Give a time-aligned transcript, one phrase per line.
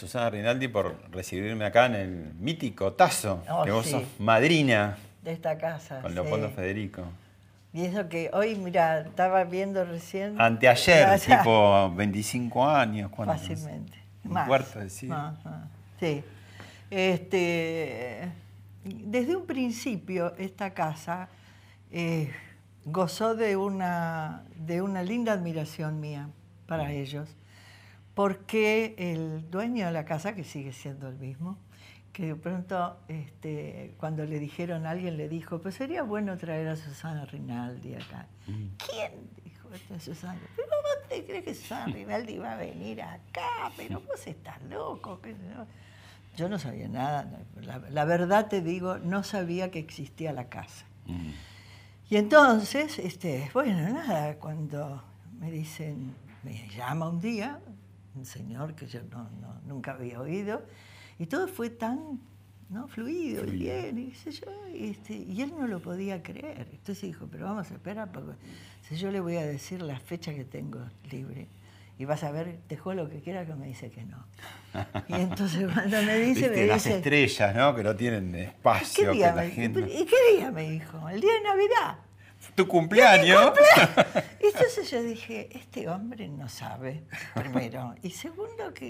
[0.00, 3.92] Susana Rinaldi por recibirme acá en el mítico Tazo, Oh, que vos sí.
[3.92, 6.00] sos madrina De esta casa.
[6.00, 6.14] con sí.
[6.14, 7.02] Leopoldo Federico.
[7.72, 10.40] Y eso que hoy, mira, estaba viendo recién.
[10.40, 13.10] Anteayer, tipo 25 años.
[13.14, 13.34] ¿cuánto?
[13.34, 13.92] Fácilmente.
[14.24, 14.48] Un Más.
[14.48, 15.14] cuarto de siglo.
[15.16, 15.68] Más, más.
[16.00, 16.24] Sí.
[16.90, 18.28] Este,
[18.84, 21.28] desde un principio, esta casa
[21.92, 22.32] eh,
[22.84, 26.28] gozó de una, de una linda admiración mía
[26.66, 27.28] para ellos,
[28.20, 31.56] porque el dueño de la casa, que sigue siendo el mismo,
[32.12, 36.76] que de pronto, este, cuando le dijeron, alguien le dijo, pues sería bueno traer a
[36.76, 38.26] Susana Rinaldi acá.
[38.44, 39.12] ¿Quién?
[39.42, 40.38] Dijo esta Susana.
[40.54, 43.72] ¿Pero vos te crees que Susana Rinaldi va a venir acá?
[43.74, 45.18] Pero vos estás loco.
[45.22, 45.34] qué.
[46.36, 47.26] Yo no sabía nada.
[47.62, 50.84] La, la verdad te digo, no sabía que existía la casa.
[51.06, 51.30] Mm.
[52.10, 55.02] Y entonces, este, bueno, nada, cuando
[55.38, 57.60] me dicen, me llama un día,
[58.14, 60.62] un señor que yo no, no- nunca había oído,
[61.18, 62.20] y todo fue tan
[62.68, 62.86] ¿no?
[62.88, 66.68] fluido, y bien, y, qué sé yo, y, este, y él no lo podía creer.
[66.72, 68.32] Entonces dijo, pero vamos a esperar, porque
[68.88, 70.80] si yo le voy a decir la fecha que tengo
[71.10, 71.48] libre,
[71.98, 74.24] y vas a ver, te juego lo que quiera que me dice que no.
[75.08, 76.96] Y entonces cuando me dice, me las dice...
[76.96, 77.74] estrellas, ¿no?
[77.74, 79.80] Que no tienen ¿Qué espacio, que día la me, gente...
[79.80, 81.08] ¿Y qué día me dijo?
[81.10, 81.98] El día de Navidad.
[82.64, 83.52] Tu cumpleaños.
[84.40, 87.04] Y entonces yo dije, este hombre no sabe,
[87.34, 87.94] primero.
[88.02, 88.86] Y segundo que...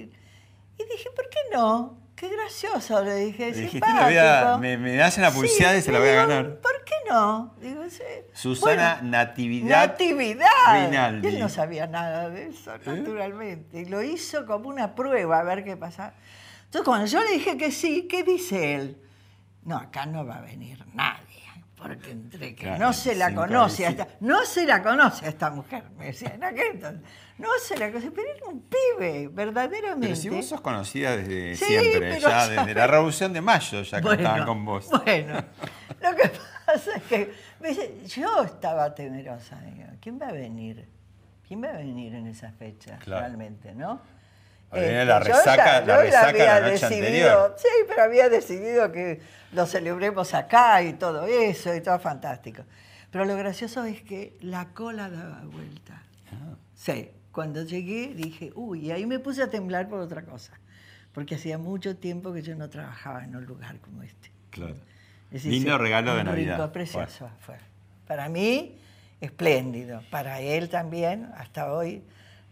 [0.78, 1.98] Y dije, ¿por qué no?
[2.16, 3.50] Qué gracioso, le dije.
[3.50, 3.98] Le dijiste, simpático.
[3.98, 6.56] "Le voy a- me- me hacen la pulseada y se la voy a ganar.
[6.60, 7.54] ¿Por qué no?
[7.60, 8.02] Digo, sí.
[8.34, 10.46] Susana Bueno, Natividad Natividad.
[10.86, 11.28] Rinaldi.
[11.28, 13.80] Y él no sabía nada de eso, naturalmente.
[13.80, 16.12] Y lo hizo como una prueba a ver qué pasaba.
[16.64, 18.96] Entonces, cuando yo le dije que sí, ¿qué dice él?
[19.64, 21.20] No, acá no va a venir nadie.
[21.80, 24.12] Porque entre que Claro, no se la conoce a cabecita.
[24.14, 27.00] esta, no se la conoce a esta mujer, me decía en aquel entonces.
[27.38, 30.08] No se la conoce, pero era un pibe, verdaderamente.
[30.08, 34.00] Pero si vos sos conocida desde Sí, siempre, ya desde la Revolución de Mayo ya
[34.02, 34.88] cantaban con vos.
[34.90, 35.34] Bueno,
[36.02, 36.30] lo que
[36.66, 39.58] pasa es que dice, yo estaba temerosa.
[39.62, 40.86] Digo, ¿quién va a venir?
[41.48, 43.22] ¿Quién va a venir en esa fecha Claro.
[43.26, 44.02] realmente, no?
[44.72, 47.56] Viene Este, la yo resaca- ya- la yo resaca había la noche decidido- anterior.
[47.58, 49.20] Sí, pero había decidido que
[49.52, 52.62] lo celebremos acá y todo eso, y todo fantástico.
[53.10, 56.02] Pero lo gracioso es que la cola daba vuelta.
[56.32, 56.54] Ah.
[56.74, 60.52] Sí, cuando llegué dije, uy, y ahí me puse a temblar por otra cosa,
[61.12, 64.30] porque hacía mucho tiempo que yo no trabajaba en un lugar como este.
[64.50, 64.76] Claro.
[65.32, 66.54] Es Lindo decir, regalo de Navidad.
[66.56, 67.56] rincón precioso fue.
[68.06, 68.78] Para mí,
[69.20, 70.02] espléndido.
[70.10, 72.02] Para él también, hasta hoy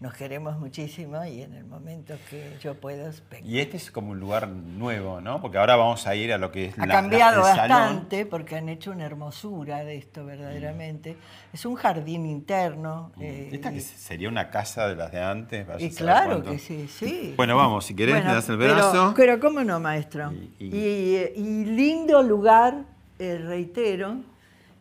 [0.01, 3.49] nos queremos muchísimo y en el momento que yo pueda, vengo.
[3.49, 5.41] Y este es como un lugar nuevo, ¿no?
[5.43, 7.69] Porque ahora vamos a ir a lo que es Ha la- cambiado la- el salón.
[7.79, 11.17] bastante porque han hecho una hermosura de esto verdaderamente.
[11.53, 13.11] Es un jardín interno.
[13.21, 15.67] eh, Esta que sería una casa de las de antes.
[15.67, 16.51] vaya y claro cuánto.
[16.53, 17.35] que sí, sí.
[17.37, 19.15] Bueno, vamos, si querés, Bueno, me das el brazo.
[19.17, 20.31] Pero, cómo no, maestro.
[20.33, 22.85] Y- Y, y- y lindo lugar,
[23.19, 24.19] eh, reitero,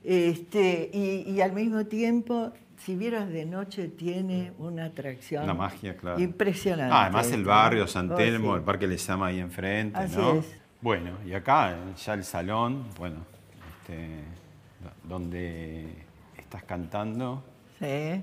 [0.03, 5.97] este, y, y al mismo tiempo, si vieras de noche, tiene una atracción Una magia,
[5.97, 6.19] claro.
[6.19, 6.93] impresionante.
[6.93, 7.87] Ah, además el barrio, ¿no?
[7.87, 8.57] San Oh, Telmo, sí.
[8.59, 10.35] el Parque Lezama ahí enfrente, Así ¿no?
[10.35, 10.55] es.
[10.81, 13.17] Bueno, y acá ya el salón, bueno,
[13.81, 14.07] este,
[14.79, 15.87] do- donde
[16.37, 17.43] estás cantando
[17.79, 18.21] Sí,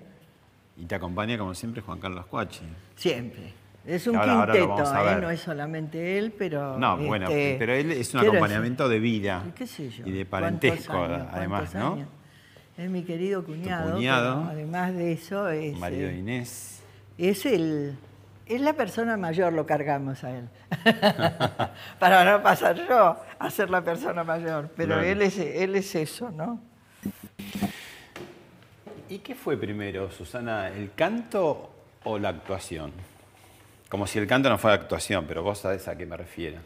[0.77, 2.65] y te acompaña como siempre Juan Carlos Cuachi.
[2.97, 3.53] siempre.
[3.87, 5.19] Es un Ahora- quinteto, ¿eh?
[5.21, 6.79] no es solamente él, pero...
[6.79, 10.07] No, bueno, este, pero él es un acompañamiento de vida ¿qué sé yo?
[10.07, 11.93] y de ¿cuántos parentesco, años, además, ¿no?
[11.95, 12.09] años?
[12.77, 13.95] Es mi querido cuñado.
[13.95, 14.45] cuñado.
[14.51, 16.83] además de eso, es, Marido eh, Inés.
[17.19, 17.97] es el
[18.47, 20.49] es la persona mayor, lo cargamos a él.
[21.99, 24.69] Para no pasar yo a ser la persona mayor.
[24.77, 25.03] Pero Claro.
[25.03, 26.61] él, es, él es eso, ¿no?
[29.09, 31.71] ¿Y qué fue primero, Susana, el canto
[32.05, 32.93] o la actuación?
[33.89, 36.59] Como si el canto no fuera actuación, pero vos sabés a qué me refiero.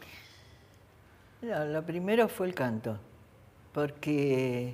[1.41, 2.97] No, lo primero fue el canto,
[3.73, 4.73] porque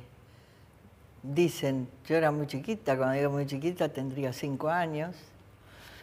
[1.33, 5.15] dicen, yo era muy chiquita, cuando digo muy chiquita tendría cinco años,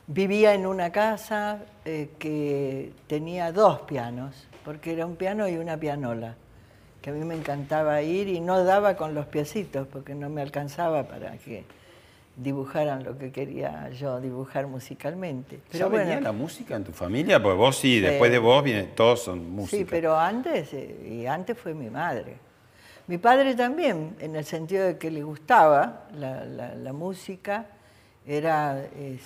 [0.07, 5.77] vivía en una casa eh, que tenía dos pianos, porque era un piano y una
[5.77, 6.35] pianola,
[7.01, 10.43] que a mí me encantaba ir y no daba con los piecitos, porque no me
[10.43, 11.65] alcanzaba para que
[12.37, 15.61] dibujaran lo que quería yo dibujar musicalmente.
[15.71, 17.43] Pero ¿Ya venía la música en tu familia?
[17.43, 19.79] Porque vos sí, después de vos viene, todos son músicos.
[19.79, 22.37] Sí, pero antes, eh, y antes fue mi madre.
[23.09, 27.67] Mi padre también, en el sentido de que le gustaba la, música,
[28.25, 29.19] era eh,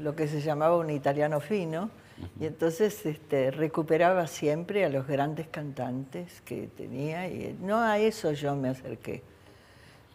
[0.00, 1.90] lo que se llamaba un italiano fino,
[2.38, 8.30] y entonces este, recuperaba siempre a los grandes cantantes que tenía, y no a eso
[8.30, 9.22] yo me acerqué.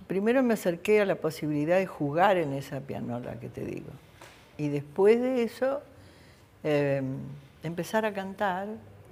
[0.08, 3.92] Primero me acerqué a la posibilidad de jugar en esa pianola que te digo,
[4.58, 5.82] y después de eso
[6.64, 7.18] em,
[7.62, 8.70] empezar a cantar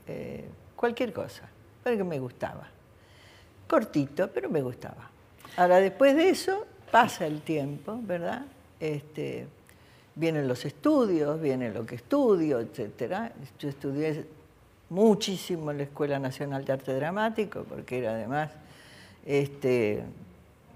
[0.07, 0.45] eh,
[0.77, 1.49] cualquier cosa,
[1.83, 2.78] porque me gustaba
[3.69, 5.09] cortito, pero me gustaba.
[5.55, 8.45] Ahora, después de eso, pasa el tiempo, ¿verdad?
[8.79, 9.47] Este,
[10.15, 13.31] vienen los estudios, viene lo que estudio, etc.
[13.59, 14.25] Yo estudié
[14.89, 18.49] muchísimo en la Escuela Nacional de Arte Dramático, porque era además
[19.25, 20.03] este,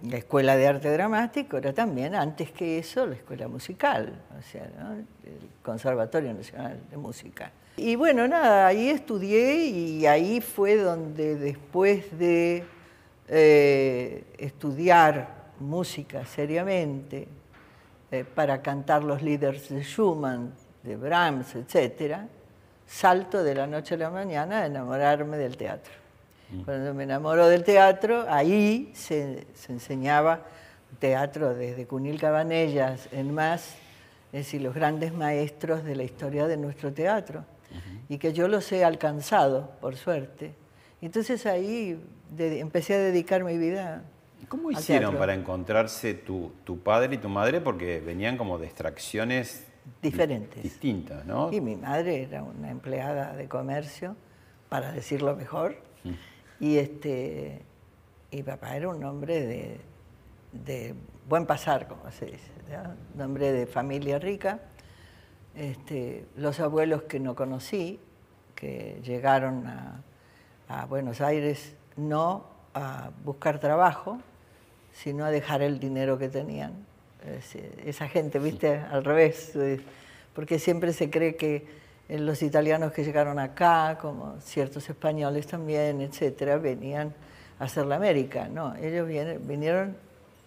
[0.07, 4.63] la Escuela de Arte Dramático, era también, antes que eso, la Escuela Musical, o sea,
[4.63, 7.51] el Conservatorio Nacional de Música.
[7.75, 12.63] Y bueno, nada, ahí estudié y ahí fue donde después de
[13.27, 17.27] eh, estudiar música seriamente
[18.11, 20.53] eh, para cantar los líderes de Schumann,
[20.83, 22.17] de Brahms, etc.,
[22.85, 25.93] salto de la noche a la mañana a enamorarme del teatro.
[26.51, 26.61] Mm.
[26.61, 30.41] Cuando me enamoro del teatro, ahí se, enseñaba
[30.99, 33.75] teatro desde Cunil Cabanellas en más,
[34.31, 37.45] es decir, los grandes maestros de la historia de nuestro teatro,
[38.07, 40.53] y que yo los he alcanzado, por suerte.
[41.05, 42.01] Entonces ahí
[42.37, 44.03] empecé a dedicar mi vida.
[44.47, 47.59] ¿Cómo hicieron para encontrarse tu, padre y tu madre?
[47.59, 49.67] Porque venían como de extracciones
[50.01, 50.63] diferentes.
[50.63, 51.51] Distintas, ¿no?
[51.51, 54.15] Y mi madre era una empleada de comercio,
[54.69, 56.63] para decirlo mejor, mm.
[56.63, 57.61] y este
[58.31, 59.77] y papá era un hombre
[60.53, 60.95] de,
[61.27, 62.51] buen pasar, como se dice,
[63.13, 64.61] un hombre de familia rica.
[65.53, 67.99] Este, los abuelos que no conocí,
[68.55, 70.01] que llegaron a
[70.87, 74.19] Buenos Aires no a buscar trabajo,
[74.93, 76.73] sino a dejar el dinero que tenían.
[77.85, 79.79] Esa gente, viste, al revés, eh,
[80.35, 81.65] porque siempre se cree que
[82.09, 87.13] los italianos que llegaron acá, como ciertos españoles también, etcétera, venían
[87.59, 88.49] a hacer la América.
[88.49, 89.95] No, ellos vinieron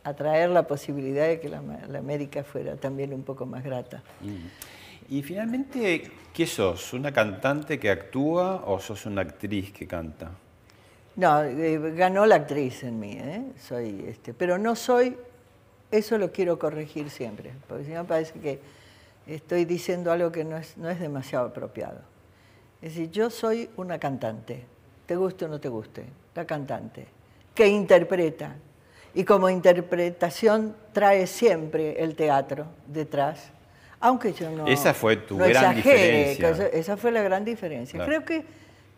[0.05, 1.59] a traer la posibilidad de que la,
[1.99, 4.03] América fuera también un poco más grata.
[4.21, 4.76] Mm.
[5.09, 6.93] Y finalmente, ¿qué sos?
[6.93, 10.31] ¿Una cantante que actúa o sos una actriz que canta?
[11.15, 13.43] No, eh, ganó la actriz en mí, ¿eh?
[13.59, 15.17] soy, este, pero no soy,
[15.91, 18.61] eso lo quiero corregir siempre, porque si no parece que
[19.27, 22.01] estoy diciendo algo que no es, no es demasiado apropiado.
[22.83, 24.65] Es decir, yo soy una cantante,
[25.07, 26.05] te guste o no te guste,
[26.35, 27.07] la cantante,
[27.55, 28.57] que interpreta.
[29.15, 33.53] Y como interpretación trae siempre el teatro detrás,
[34.01, 34.67] aunque yo no.
[34.67, 36.51] Esa fue tu gran diferencia.
[36.73, 38.05] Esa fue la gran diferencia.
[38.05, 38.45] Creo que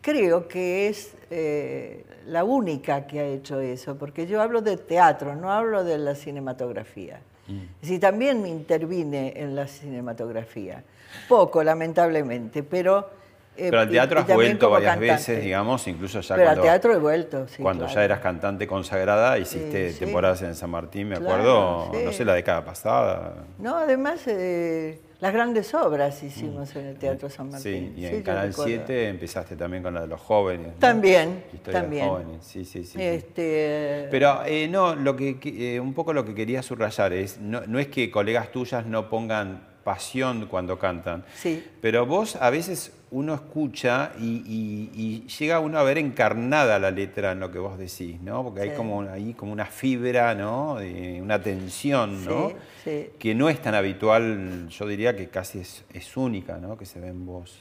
[0.01, 5.35] creo que es eh, la única que ha hecho eso, porque yo hablo de teatro,
[5.35, 7.21] no hablo de la cinematografía.
[7.47, 7.99] Mm.
[7.99, 10.83] también me intervine en la cinematografía,
[11.29, 13.18] poco lamentablemente, pero...
[13.59, 16.63] Eh, pero al teatro has vuelto varias veces, digamos, incluso ya pero cuando...
[16.63, 21.09] al teatro he vuelto, sí, Cuando ya eras cantante consagrada, hiciste temporadas en San Martín,
[21.09, 23.35] me acuerdo, no sé, la década pasada.
[23.59, 24.23] No, además...
[24.27, 27.93] Eh, las grandes obras hicimos en el Teatro San Martín.
[27.97, 30.79] Sí, y en Canal 7 empezaste también con la de los jóvenes.
[30.79, 32.09] También, también.
[32.09, 33.03] jóvenes, sí, sí, sí.
[33.03, 34.07] Este...
[34.13, 37.81] Pero eh, no, lo que, eh, un poco lo que quería subrayar es, no, no
[37.81, 41.25] es que colegas tuyas no pongan pasión cuando cantan.
[41.35, 41.65] Sí.
[41.81, 47.41] Pero vos a veces uno escucha y, llega uno a ver encarnada la letra en
[47.41, 48.45] lo que vos decís, ¿no?
[48.45, 50.77] Porque hay como ahí como una fibra, ¿no?
[51.23, 52.53] una tensión, ¿no?
[52.85, 56.77] Sí, Que no es tan habitual, yo diría que casi es, única, ¿no?
[56.77, 57.59] Que se ve en vos.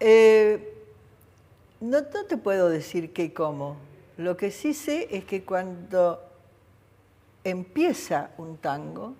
[0.00, 0.72] Eh,
[1.82, 3.76] no, no te puedo decir qué y cómo.
[4.16, 6.22] Lo que sí sé es que cuando
[7.44, 9.14] empieza un tango,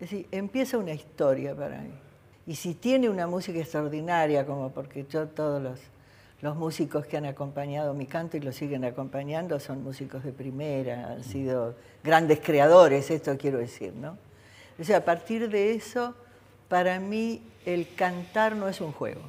[0.00, 1.90] es decir, empieza una historia para mí.
[2.46, 5.80] Y si tiene una música extraordinaria, como porque yo todos los,
[6.40, 11.10] los músicos que han acompañado mi canto y lo siguen acompañando son músicos de primera,
[11.10, 11.74] han sido
[12.04, 14.16] grandes creadores, esto quiero decir, ¿no?
[14.78, 16.14] O sea, a partir de eso,
[16.68, 19.22] para mí el cantar no es un juego.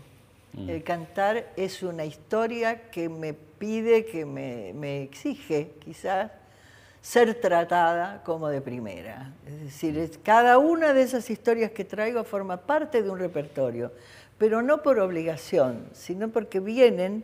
[0.54, 0.70] Mm.
[0.70, 6.32] El cantar es una historia que me pide, que me, me exige quizás
[7.02, 9.32] ser tratada como de primera.
[9.48, 13.92] Es decir, cada una de esas historias que traigo forma parte de un repertorio,
[14.38, 17.24] pero no por obligación, sino porque vienen,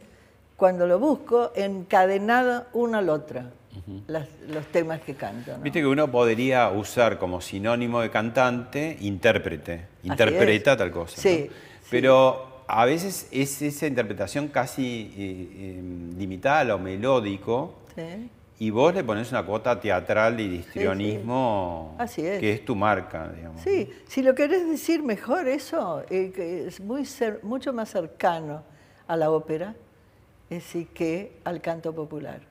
[0.55, 3.51] cuando lo busco, encadenada una al otra.
[4.48, 5.51] los temas que canto.
[5.62, 11.22] Viste que uno podría usar como sinónimo de cantante intérprete, interpreta tal cosa.
[11.22, 11.50] Sí,
[11.91, 15.82] Pero a veces es esa interpretación casi eh, eh,
[16.17, 17.75] limitada a lo melódico.
[17.96, 23.30] Sí y vos le pones una cuota teatral y de histrionismo que es tu marca,
[23.36, 23.62] digamos.
[23.62, 27.08] Sí, si lo querés decir mejor, eso eh, es muy
[27.44, 28.64] mucho más cercano
[29.08, 29.76] a la ópera
[30.50, 32.42] es decir, que al canto popular.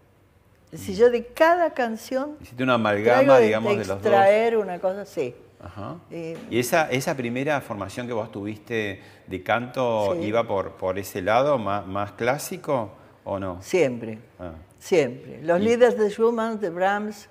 [0.72, 2.36] Es decir, yo de cada canción.
[2.40, 3.98] Hiciste una amalgama, digamos, de, los dos.
[3.98, 5.34] Extraer una cosa, así.
[5.62, 5.96] Ajá.
[6.10, 11.22] Eh, ¿Y esa, esa primera formación que vos tuviste de canto iba por, por ese
[11.22, 12.90] lado, más, más clásico
[13.22, 13.62] o no?
[13.62, 14.18] Siempre.
[14.38, 14.52] Ah
[14.84, 15.40] siempre.
[15.42, 17.30] Los líderes de Schumann, de Brahms,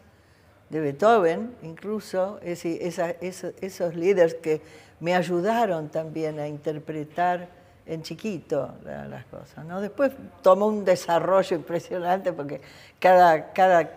[0.69, 4.60] de Beethoven, incluso, esos líderes que
[5.00, 7.48] me ayudaron también a interpretar
[7.86, 9.63] en chiquito las cosas.
[9.65, 9.81] ¿no?
[9.81, 12.60] Después tomó un desarrollo impresionante porque
[13.00, 13.88] cada, cada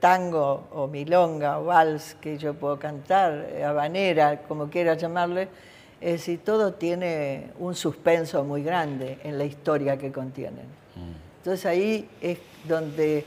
[0.00, 5.48] tango o milonga o vals que yo puedo cantar, eh, habanera, como quiera llamarle,
[6.00, 10.64] es decir, todo tiene un suspenso muy grande en la historia que contienen.
[10.96, 11.31] Mm.
[11.42, 13.26] Entonces ahí es donde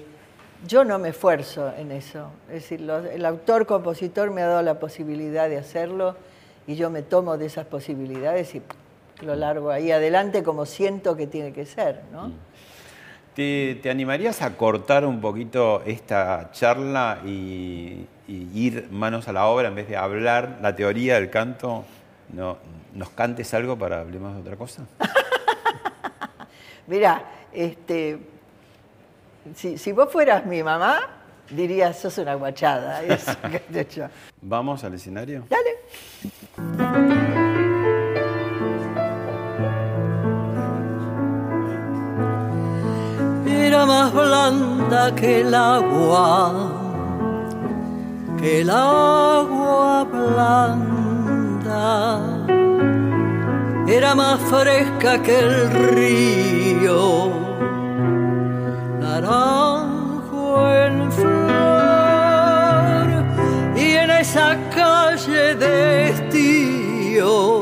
[0.65, 2.31] yo no me esfuerzo en eso.
[2.47, 6.15] Es decir, el autor-compositor me ha dado la posibilidad de hacerlo
[6.65, 8.61] y yo me tomo de esas posibilidades y
[9.21, 12.03] lo largo ahí adelante como siento que tiene que ser.
[12.13, 12.31] ¿no?
[13.35, 19.75] ¿Te, animarías a cortar un poquito esta charla y, ir manos a la obra en
[19.75, 21.83] vez de hablar la teoría del canto?
[22.31, 22.57] No,
[22.93, 24.83] ¿Nos cantes algo para hablemos de otra cosa?
[26.87, 28.19] Mira, este,
[29.55, 30.99] si, vos fueras mi mamá,
[31.49, 33.01] dirías, sos una guachada.
[34.41, 35.45] ¿Vamos al escenario?
[35.49, 35.79] Dale.
[43.47, 46.71] Era más blanda que el agua,
[48.39, 50.95] que el agua blanda
[53.87, 57.29] era más fresca que el río,
[58.99, 61.35] naranjo en flor,
[63.75, 67.61] y en esa calle de estío,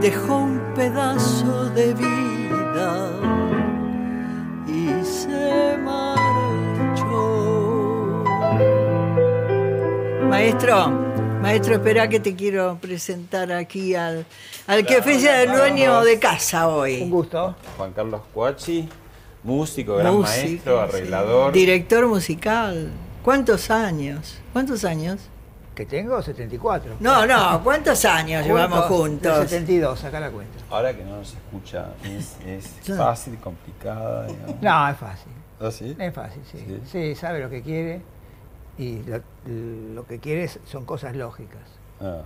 [0.00, 3.11] dejó un pedazo de vida
[10.42, 10.88] Maestro,
[11.40, 14.26] maestro, espera que te quiero presentar aquí al,
[14.66, 17.00] al que oficia el dueño de casa hoy.
[17.00, 17.54] Un gusto.
[17.76, 18.88] Juan Carlos Cuachi,
[19.44, 21.52] músico, gran maestro, arreglador.
[21.52, 22.90] Director musical.
[23.22, 24.40] ¿Cuántos años?
[24.52, 25.20] ¿Cuántos años?
[25.76, 26.96] Que tengo 74.
[26.98, 29.48] No, no, ¿cuántos años llevamos juntos?
[29.48, 30.58] 72, acá la cuenta.
[30.70, 34.26] Ahora que no nos escucha, ¿es, es fácil, complicada?
[34.60, 35.32] No, es fácil.
[35.60, 35.96] ¿Ah, sí?
[35.96, 36.80] Es fácil, sí.
[36.90, 37.14] sí.
[37.14, 38.02] sabe lo que quiere
[38.78, 39.02] y
[39.94, 41.62] lo, que quieres son cosas lógicas.
[42.00, 42.22] Ah.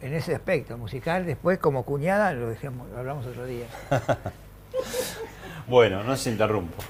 [0.00, 3.66] En ese aspecto musical, después como cuñada lo, dejemos, hablamos otro día.
[5.68, 6.82] bueno, no se interrumpo.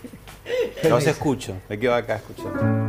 [0.88, 2.88] Los escucho, me quedo acá escuchando.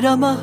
[0.00, 0.42] era más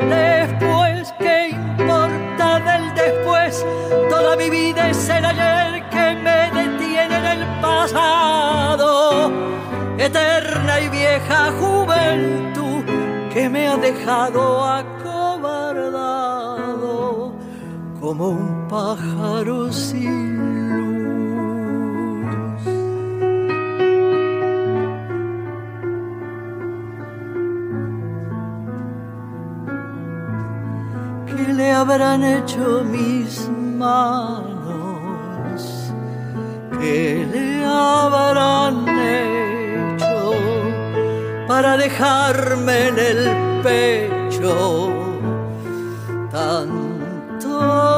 [0.00, 3.64] Después, ¿qué importa del después?
[4.10, 9.32] Toda mi vida es el ayer que me detiene en el pasado.
[9.98, 12.84] Eterna y vieja juventud
[13.32, 15.88] que me ha dejado acobardado
[18.00, 20.37] como un pájaro sin
[31.38, 34.42] ¿Qué le habrán hecho mis manos?
[36.80, 40.32] ¿Qué le habrán hecho
[41.46, 44.90] para dejarme en el pecho
[46.32, 47.97] tanto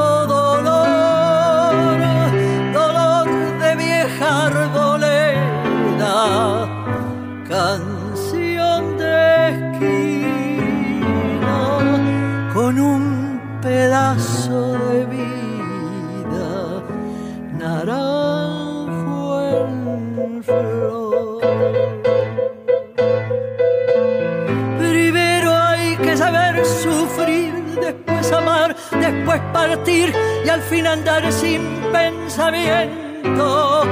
[30.43, 33.83] y al fin andar sin pensamiento.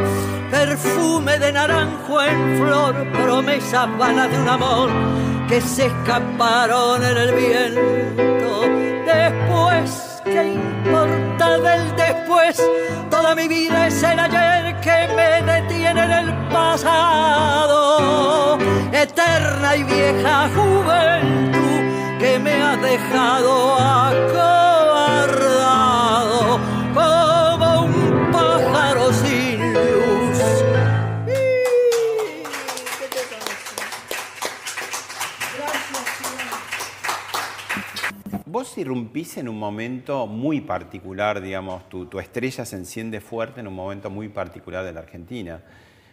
[0.51, 4.89] Perfume de naranjo en flor, promesas vanas de un amor
[5.47, 8.61] que se escaparon en el viento.
[9.05, 12.61] Después, ¿qué importa del después?
[13.09, 17.89] Toda mi vida es el ayer que me detiene en el pasado.
[18.91, 21.59] Eterna y vieja juventud
[22.19, 24.88] que me ha dejado acobardado
[38.79, 43.75] irrumpís en un momento muy particular, digamos, tu, tu estrella se enciende fuerte en un
[43.75, 45.61] momento muy particular de la Argentina.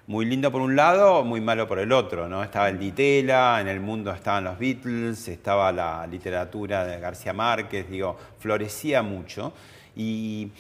[0.07, 2.43] Muy lindo por un lado, muy malo por el otro, ¿no?
[2.45, 7.91] Estaba el Ditela, en el mundo estaban los Beatles, estaba la literatura de García Márquez,
[7.91, 9.53] digo, florecía mucho.
[9.97, 10.53] Y,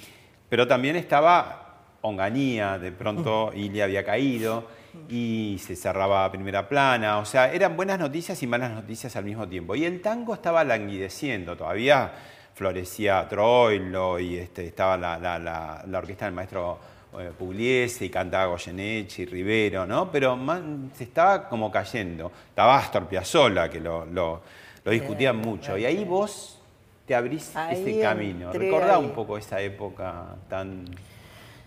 [0.48, 1.66] pero también estaba
[2.00, 4.66] Onganía, de pronto Ilia había caído
[5.08, 9.46] y se cerraba primera plana, o sea, eran buenas noticias y malas noticias al mismo
[9.48, 9.74] tiempo.
[9.74, 12.12] Y el tango estaba languideciendo, todavía
[12.54, 16.78] florecía Troilo y este, estaba la, la, la, la orquesta del maestro
[17.18, 20.10] eh, Pugliese y cantaba Goyeneche y Rivero, ¿no?
[20.10, 22.32] Pero man, se estaba como cayendo.
[22.48, 24.42] Estaba Astor Piazzolla, que lo, lo,
[24.84, 25.78] lo discutían mucho.
[25.78, 26.58] Y ahí vos
[27.06, 28.52] te abrís Ahí ese camino.
[28.52, 29.04] Recordá ahí.
[29.04, 30.84] un poco esa época tan,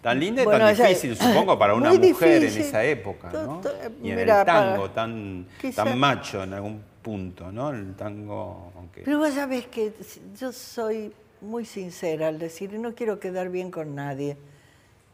[0.01, 2.61] tan linda y Bueno, tan esa- difícil, supongo, para una mujer difícil.
[2.61, 3.59] en esa época, ¿no?
[3.61, 7.69] to- Y en mira, el tango, para- tan, quizá- tan macho en algún punto, ¿no?
[7.71, 9.01] El tango, aunque...
[9.01, 9.93] Pero vos sabés que
[10.37, 14.37] yo soy muy sincera al decir, no quiero quedar bien con nadie.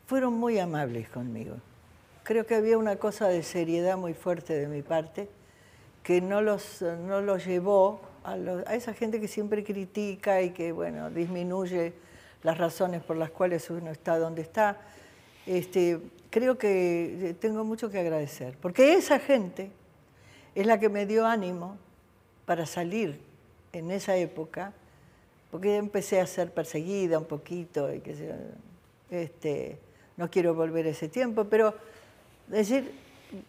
[0.07, 1.55] Fueron muy amables conmigo.
[2.23, 5.29] Creo que había una cosa de seriedad muy fuerte de mi parte
[6.03, 10.51] que no los, no los llevó a, lo- a esa gente que siempre critica y
[10.51, 11.93] que, bueno, disminuye
[12.45, 14.77] las razones por las cuales uno está donde está.
[15.47, 19.71] Este, creo que eh, tengo mucho que agradecer, porque esa gente
[20.53, 21.77] es la que me dio ánimo
[22.45, 23.19] para salir
[23.73, 24.73] en esa época,
[25.49, 28.15] porque empecé a ser perseguida un poquito, y que
[29.09, 29.79] este,
[30.15, 31.73] no quiero volver a ese tiempo, pero
[32.45, 32.91] decir,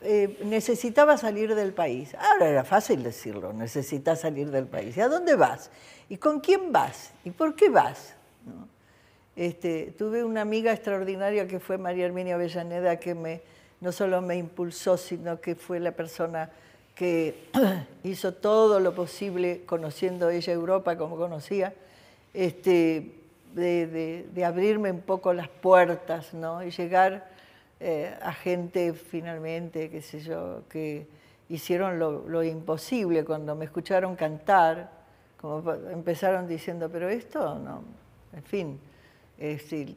[0.01, 2.15] eh, necesitaba salir del país.
[2.15, 4.97] Ahora era fácil decirlo, necesitas salir del país.
[4.97, 5.71] ¿Y a dónde vas?
[6.09, 7.13] ¿Y con quién vas?
[7.25, 8.15] ¿Y por qué vas?
[9.37, 13.43] Este, tuve una amiga extraordinaria que fue María Herminia Avellaneda, que me,
[13.81, 16.51] no solo me impulsó, sino que fue la persona
[16.95, 17.35] que
[18.03, 21.75] hizo todo lo posible, conociendo ella Europa como conocía,
[22.33, 23.13] este,
[23.55, 26.63] de, de- de abrirme un poco las puertas ¿no?
[26.65, 27.29] y llegar
[27.81, 31.07] eh, a gente finalmente, qué sé yo, que
[31.51, 34.91] hicieron lo, lo imposible cuando me escucharon cantar,
[35.39, 37.83] como empezaron diciendo, pero esto no,
[38.35, 38.81] en fin,
[39.39, 39.95] este,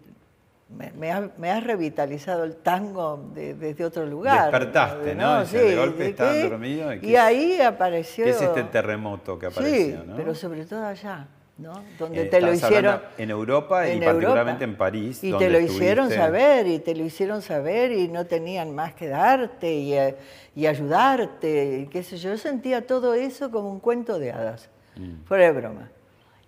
[0.77, 4.51] me, me ha, me ha revitalizado el tango de- desde otro lugar.
[4.51, 5.39] Despertaste, ¿no?
[5.39, 6.49] Decía, de golpe estaban ¿qué?
[6.49, 8.25] dormidos, ¿y Y, es- ahí apareció...
[8.25, 10.15] ¿Qué es este terremoto que apareció, Sí, no?
[10.15, 11.73] pero sobre todo allá, ¿no?
[11.97, 13.01] Donde Eh, te lo hicieron...
[13.17, 14.71] en Europa y en particularmente Europa.
[14.71, 16.23] en París, Y donde te lo hicieron estuviste.
[16.23, 20.15] saber, y te lo hicieron saber, y no tenían más que darte y, eh,
[20.55, 22.29] y ayudarte, y qué sé yo.
[22.31, 25.23] Yo sentía todo eso como un cuento de hadas, Mm.
[25.25, 25.89] fuera de broma.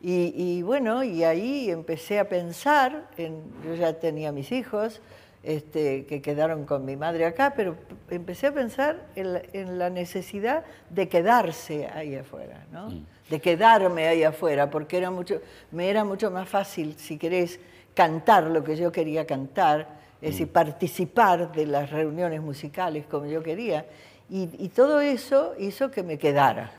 [0.01, 5.01] Y, y bueno, y ahí empecé a pensar, en, yo ya tenía mis hijos,
[5.43, 7.75] este, que quedaron con mi madre acá, pero
[8.09, 12.89] empecé a pensar en la, en la necesidad de quedarse ahí afuera, ¿no?
[12.89, 13.05] Mm.
[13.29, 17.59] de quedarme ahí afuera, porque era mucho, me era mucho más fácil, si querés,
[17.93, 19.87] cantar lo que yo quería cantar,
[20.21, 23.85] es decir, participar de las reuniones musicales como yo quería.
[24.29, 26.71] Y, todo eso hizo que me quedara.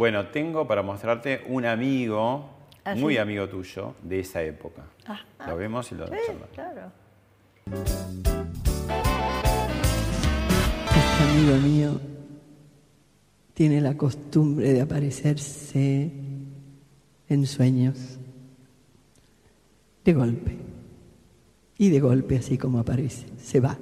[0.00, 2.48] Bueno, tengo para mostrarte un amigo,
[2.86, 4.84] ¿Ah, muy amigo tuyo, de esa época.
[5.04, 6.12] Ah, lo vemos y lo sí,
[6.54, 6.90] claro.
[10.86, 12.00] Este amigo mío
[13.52, 16.10] tiene la costumbre de aparecerse
[17.28, 18.18] en sueños,
[20.02, 20.56] de golpe,
[21.76, 23.76] y de golpe así como aparece, se va,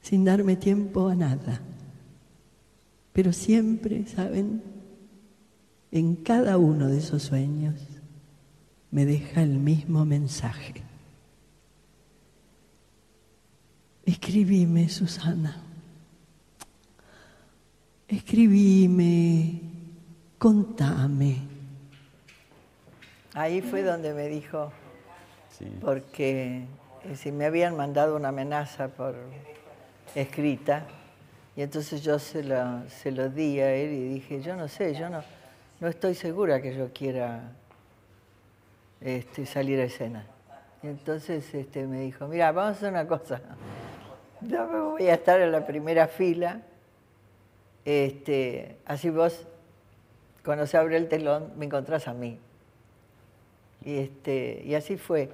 [0.00, 1.60] sin darme tiempo a nada.
[3.16, 4.62] Pero siempre, ¿saben?
[5.90, 7.74] En cada uno de esos sueños
[8.90, 10.82] me deja el mismo mensaje.
[14.04, 15.62] Escribime, Susana.
[18.06, 19.62] Escribime,
[20.36, 21.38] contame.
[23.32, 24.70] Ahí fue donde me dijo,
[25.80, 26.66] porque
[27.02, 29.16] eh, si me habían mandado una amenaza por
[30.14, 30.86] escrita,
[31.56, 34.94] y entonces yo se lo, se lo di a él y dije, yo no sé,
[34.94, 35.22] yo no,
[35.80, 37.52] no estoy segura que yo quiera
[39.00, 40.26] este, salir a escena.
[40.82, 43.40] Y entonces este, me dijo, mira, vamos a hacer una cosa,
[44.42, 46.62] yo me voy a estar en la primera fila
[47.86, 49.46] este, así vos,
[50.44, 52.40] cuando se abre el telón, me encontrás a mí.
[53.84, 55.30] Y, este, y así fue.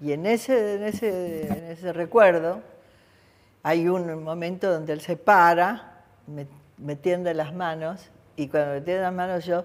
[0.00, 2.62] Y en ese, en ese, en ese recuerdo
[3.66, 6.04] hay un momento donde él se para,
[6.78, 8.00] me, tiende las manos,
[8.36, 9.64] y cuando me tiende las manos yo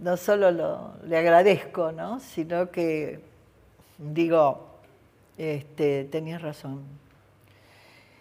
[0.00, 2.20] no solo lo, le agradezco, ¿no?
[2.20, 3.18] sino que
[3.98, 4.78] digo,
[5.36, 6.84] este, tenías razón,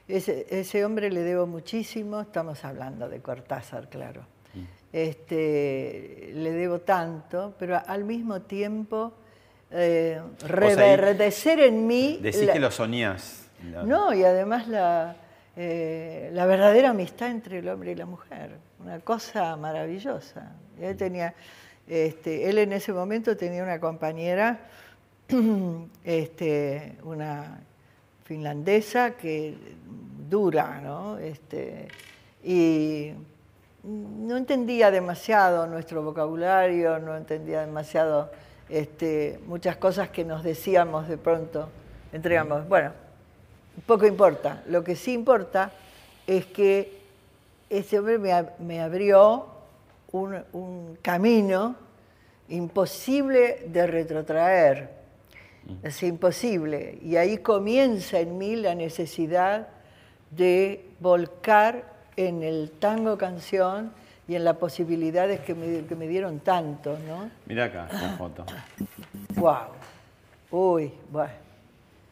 [0.08, 4.22] ese, hombre le debo muchísimo, estamos hablando de Cortázar, claro.
[4.56, 4.64] Mm.
[4.94, 9.14] Este, le debo tanto, pero al mismo tiempo
[9.70, 12.18] eh, reverdecer en mí...
[12.20, 13.47] Decís que lo soñás.
[13.64, 15.16] No, y además la,
[15.56, 20.52] eh, la verdadera amistad entre el hombre y la mujer, una cosa maravillosa.
[20.80, 21.34] Él, tenía,
[21.88, 24.60] este, él en ese momento tenía una compañera,
[26.04, 27.60] este, una
[28.24, 29.58] finlandesa que
[30.30, 31.18] dura, ¿no?
[31.18, 31.88] Este,
[32.44, 33.14] y
[33.84, 38.30] no entendía demasiado nuestro vocabulario, no entendía demasiado
[38.70, 41.70] este, muchas cosas que nos decíamos de pronto
[42.12, 42.68] entre ambos.
[42.68, 42.92] Bueno,
[43.86, 44.64] poco importa.
[44.68, 45.72] Lo que sí importa
[46.26, 46.98] es que
[47.70, 48.18] ese hombre
[48.60, 49.48] me, abrió
[50.12, 51.76] un, un camino
[52.50, 54.98] imposible de retrotraer
[55.84, 56.98] es imposible.
[57.02, 59.68] Y ahí comienza en mí la necesidad
[60.32, 61.84] de volcar
[62.16, 63.92] en el tango canción
[64.28, 67.30] y en las posibilidades que me, dieron tanto, ¿no?
[67.46, 68.46] Mira acá la foto.
[69.36, 69.68] ¡Wow!
[70.52, 71.47] Uy, bueno.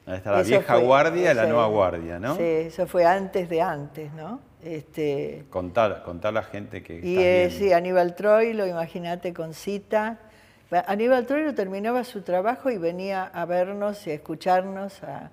[0.07, 2.35] Ahí está la vieja guardia y la nueva guardia, ¿no?
[2.35, 4.39] Sí, eso fue antes de antes, ¿no?
[4.63, 6.99] Este, contar, contar la gente que...
[6.99, 10.19] Y eh, sí, Aníbal Troilo, imagínate, con cita,
[10.71, 15.31] Aníbal Troilo terminaba su trabajo y venía a vernos y a escucharnos a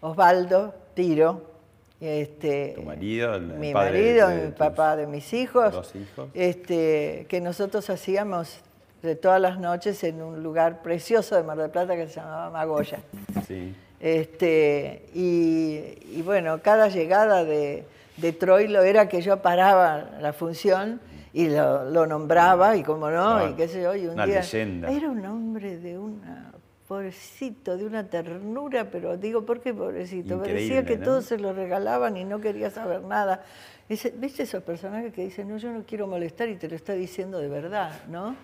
[0.00, 1.56] Osvaldo Tiro.
[1.98, 3.40] Este, ¿Tu marido?
[3.40, 5.74] mi marido, mi papá de mis hijos.
[5.94, 6.28] hijos.
[6.34, 8.60] Este, que nosotros hacíamos
[9.02, 12.50] de todas las noches en un lugar precioso de Mar del Plata que se llamaba
[12.50, 12.98] Magoya.
[13.46, 13.74] Sí.
[14.00, 17.84] Este, y, bueno, cada llegada de,
[18.16, 21.00] de Troilo era que yo paraba la función
[21.32, 24.40] y lo, nombraba y como no, y qué sé yo, y un día
[24.88, 26.52] era un hombre de una
[26.86, 30.38] pobrecito, de una ternura, pero digo, ¿por qué pobrecito?
[30.38, 33.42] Me decía que todos se lo regalaban y no quería saber nada.
[33.88, 37.38] ¿Viste esos personajes que dicen, no, yo no quiero molestar y te lo está diciendo
[37.38, 38.34] de verdad, ¿no?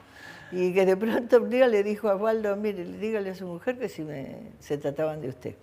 [0.53, 3.79] Y que de pronto un día le dijo a Waldo, mire, dígale a su mujer
[3.79, 4.07] que si
[4.61, 5.55] se trataban de usted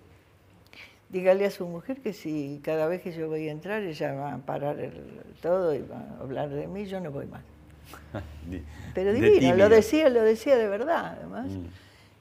[1.10, 4.34] dígale a su mujer que si cada vez que yo voy a entrar ella va
[4.34, 4.76] a parar
[5.42, 7.42] todo y va a hablar de mí, yo no voy más.
[8.94, 11.46] Pero divino, lo decía, lo decía de verdad, además.
[11.46, 11.66] Mm.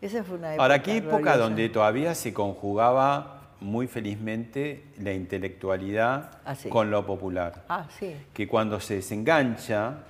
[0.02, 0.64] Esa fue una época.
[0.64, 7.66] Ahora, qué época donde todavía se conjugaba muy felizmente la intelectualidad ah, con lo popular.
[7.70, 8.16] Ah, sí.
[8.34, 10.04] Que cuando se desengancha,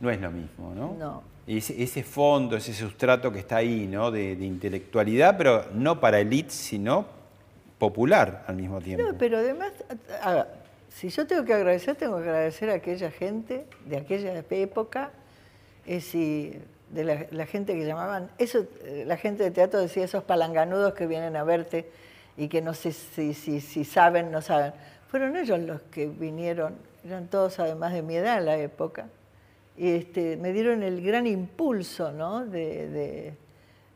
[0.00, 0.94] no es lo mismo, ¿no?
[0.98, 1.22] No.
[1.46, 4.10] Ese, ese, fondo, ese sustrato que está ahí, ¿no?
[4.10, 7.06] De, de intelectualidad, pero no para élites, sino
[7.80, 9.04] popular al mismo tiempo.
[9.04, 9.72] No, pero además,
[10.90, 15.10] si yo tengo que agradecer, tengo que agradecer a aquella gente de aquella época,
[15.86, 20.94] es de la, gente que llamaban, eso, eh, la gente de teatro decía esos palanganudos
[20.94, 21.90] que vienen a verte
[22.40, 24.72] y que no sé si, si, si saben, no saben.
[25.08, 26.74] Fueron ellos los que vinieron,
[27.04, 29.08] eran todos además de mi edad en la época,
[29.76, 32.46] este, me dieron el gran impulso ¿no?
[32.46, 33.34] de,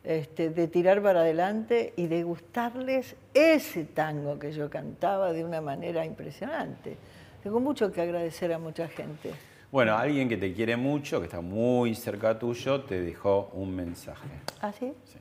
[0.05, 5.63] este, de tirar para adelante y de gustarles ese tango que yo cantaba de una
[5.63, 6.99] manera impresionante.
[7.43, 9.31] Tengo mucho que agradecer a mucha gente.
[9.73, 14.29] Bueno, alguien que te quiere mucho, que está muy cerca tuyo, te dejó un mensaje.
[14.61, 14.93] ¿Ah, sí?
[15.05, 15.19] Sí.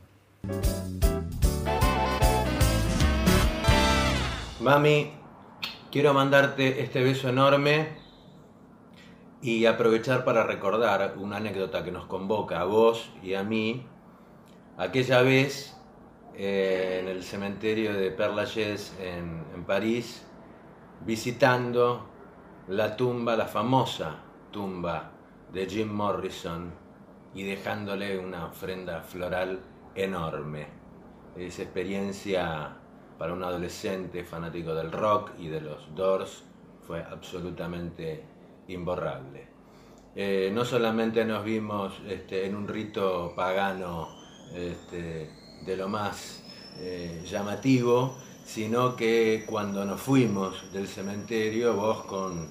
[4.63, 5.11] Mami,
[5.91, 7.97] quiero mandarte este beso enorme
[9.41, 13.85] y aprovechar para recordar una anécdota que nos convoca a vos y a mí.
[14.77, 15.75] Aquella vez
[16.33, 20.25] eh, en el cementerio de Père Lachaise en, en París,
[21.05, 22.07] visitando
[22.69, 25.11] la tumba, la famosa tumba
[25.51, 26.71] de Jim Morrison
[27.35, 29.59] y dejándole una ofrenda floral
[29.93, 30.67] enorme.
[31.35, 32.77] Esa experiencia
[33.17, 36.43] para un adolescente fanático del rock y de los Doors
[36.85, 38.23] fue absolutamente
[38.67, 39.47] imborrable.
[40.15, 44.09] Eh, no solamente nos vimos este, en un rito pagano
[44.53, 45.29] este,
[45.65, 46.43] de lo más
[46.77, 52.49] eh, llamativo, sino que cuando nos fuimos del cementerio, vos con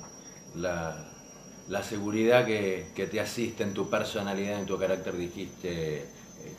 [0.54, 6.08] la seguridad que, te asiste en tu personalidad, en tu carácter, dijiste,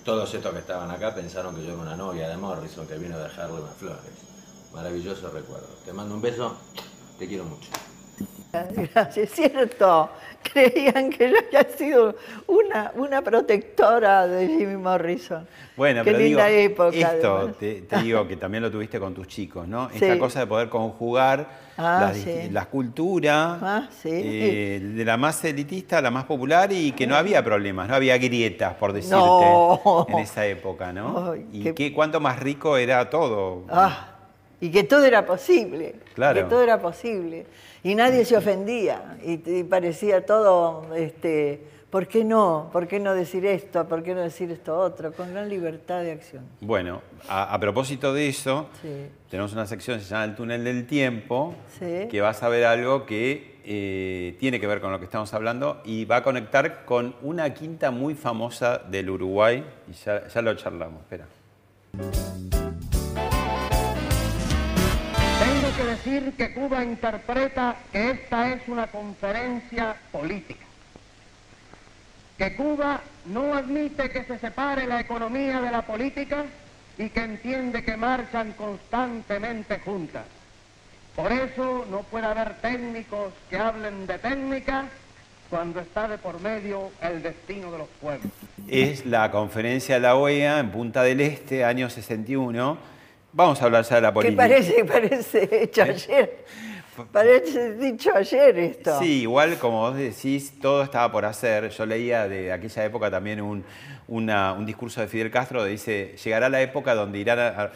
[0.04, 3.16] todos estos que estaban acá pensaron que yo era una novia de Morrison que vino
[3.16, 4.02] a dejarle unas flores.
[4.74, 5.68] Maravilloso recuerdo.
[5.86, 6.56] Te mando un beso,
[7.20, 7.70] te quiero mucho.
[8.94, 10.10] Gracias, es cierto.
[10.44, 15.48] Creían que yo había sido una, una protectora de Jimmy Morrison.
[15.76, 16.96] Bueno, Qué linda época.
[16.96, 19.90] Esto te, digo que también lo tuviste con tus chicos, ¿no?
[19.90, 22.12] Esta cosa de poder conjugar ah,
[22.52, 27.16] la, cultura ah, eh, de la más elitista a la más popular y que no
[27.16, 29.18] había problemas, no había grietas, por decirte,
[30.10, 31.34] en esa época, ¿no?
[31.36, 31.94] y qué...
[31.94, 33.64] cuánto más rico era todo.
[33.70, 34.13] Ah,
[34.64, 35.96] y que todo era posible.
[36.16, 36.42] Claro.
[36.42, 37.46] Que todo era posible
[37.84, 42.70] y nadie se ofendía y, parecía todo, este, ¿por qué no?
[42.72, 43.86] ¿Por qué no decir esto?
[43.90, 45.12] ¿Por qué no decir esto otro?
[45.12, 46.46] Con gran libertad de acción.
[46.62, 48.70] Bueno, a, propósito de eso,
[49.30, 53.06] tenemos una sección que se llama El túnel del tiempo, que va a saber algo
[53.06, 57.16] que eh, tiene que ver con lo que estamos hablando y va a conectar con
[57.22, 61.26] una quinta muy famosa del Uruguay y ya, ya lo charlamos, espera.
[65.76, 70.66] Que decir que Cuba interpreta que esta es una conferencia política,
[72.38, 76.46] que Cuba no admite que se separe la economía de la política
[76.98, 80.26] y que entiende que marchan constantemente juntas.
[81.16, 84.86] Por eso no puede haber técnicos que hablen de técnica
[85.50, 88.32] cuando está de por medio el destino de los pueblos.
[88.68, 92.93] Es la conferencia de la OEA en Punta del Este, año 61
[93.34, 94.44] Vamos a hablar ya de la política.
[94.44, 96.46] Que parece, parece hecho ayer.
[97.12, 99.00] Parece dicho ayer esto.
[99.00, 101.70] Sí, igual como vos decís, todo estaba por hacer.
[101.70, 103.66] Yo leía de aquella época también un,
[104.08, 107.20] un discurso de Fidel Castro donde dice, llegará la época donde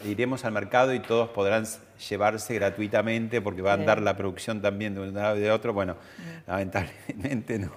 [0.04, 1.64] iremos al mercado y todos podrán
[2.08, 5.72] llevarse gratuitamente porque va a andar la producción también de un lado y de otro.
[5.72, 5.96] Bueno,
[6.46, 7.72] lamentablemente no,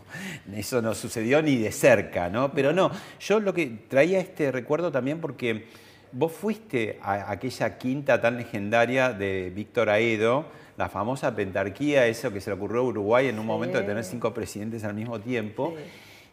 [0.56, 2.52] eso no sucedió ni de cerca, ¿no?
[2.52, 5.66] Pero no, yo lo que traía este recuerdo también porque
[6.14, 10.46] Vos fuiste a aquella quinta tan legendaria de Víctor Aedo,
[10.78, 14.04] la famosa pentarquía, eso que se le ocurrió a Uruguay en un momento de tener
[14.04, 15.74] cinco presidentes al mismo tiempo.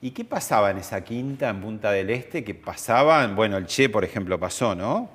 [0.00, 2.44] ¿Y qué pasaba en esa quinta en Punta del Este?
[2.44, 5.10] Que pasaban, bueno, el Che, por ejemplo, pasó, ¿no?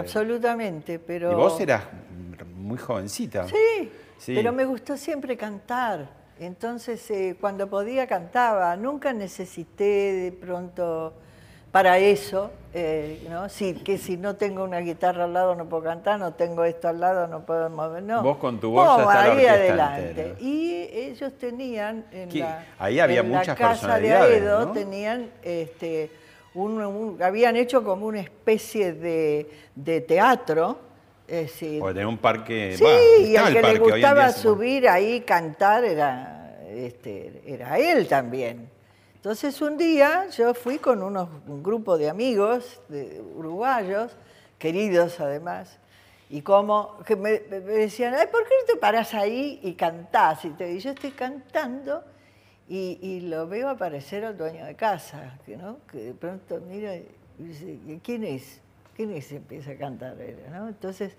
[0.00, 1.32] Absolutamente, pero...
[1.32, 1.84] Y vos eras
[2.54, 3.46] muy jovencita.
[3.48, 3.90] Sí,
[4.26, 6.08] pero me gustó siempre cantar.
[6.38, 8.76] Entonces, eh, cuando podía cantaba.
[8.76, 11.14] Nunca necesité de pronto
[11.76, 13.50] para eso, eh, ¿no?
[13.50, 16.88] Sí, que si no tengo una guitarra al lado no puedo cantar, no tengo esto
[16.88, 18.22] al lado no puedo mover, no.
[18.22, 20.36] Vos con tu voz ya ahí adelante.
[20.40, 26.10] Y ellos tenían en la, ahí había en muchas la casa de Aedo, tenían este,
[26.54, 30.78] un, habían hecho como una especie de, de teatro.
[31.28, 32.74] Decir, o de un parque.
[32.78, 38.75] Sí, y al que le gustaba subir ahí cantar era, este, era él también.
[39.26, 42.80] Entonces un día yo fui con unos, un grupo de amigos
[43.34, 44.12] uruguayos,
[44.56, 45.80] queridos además,
[46.30, 50.44] y como me, decían, ¿por qué no te paras ahí y cantás?
[50.44, 52.04] Y, te, yo estoy cantando
[52.68, 55.78] y, lo veo aparecer al dueño de casa, ¿no?
[55.90, 58.60] que de pronto mira y dice, ¿quién es?
[58.94, 59.32] ¿Quién es?
[59.32, 60.16] Y empieza a cantar.
[60.52, 60.68] ¿no?
[60.68, 61.16] Entonces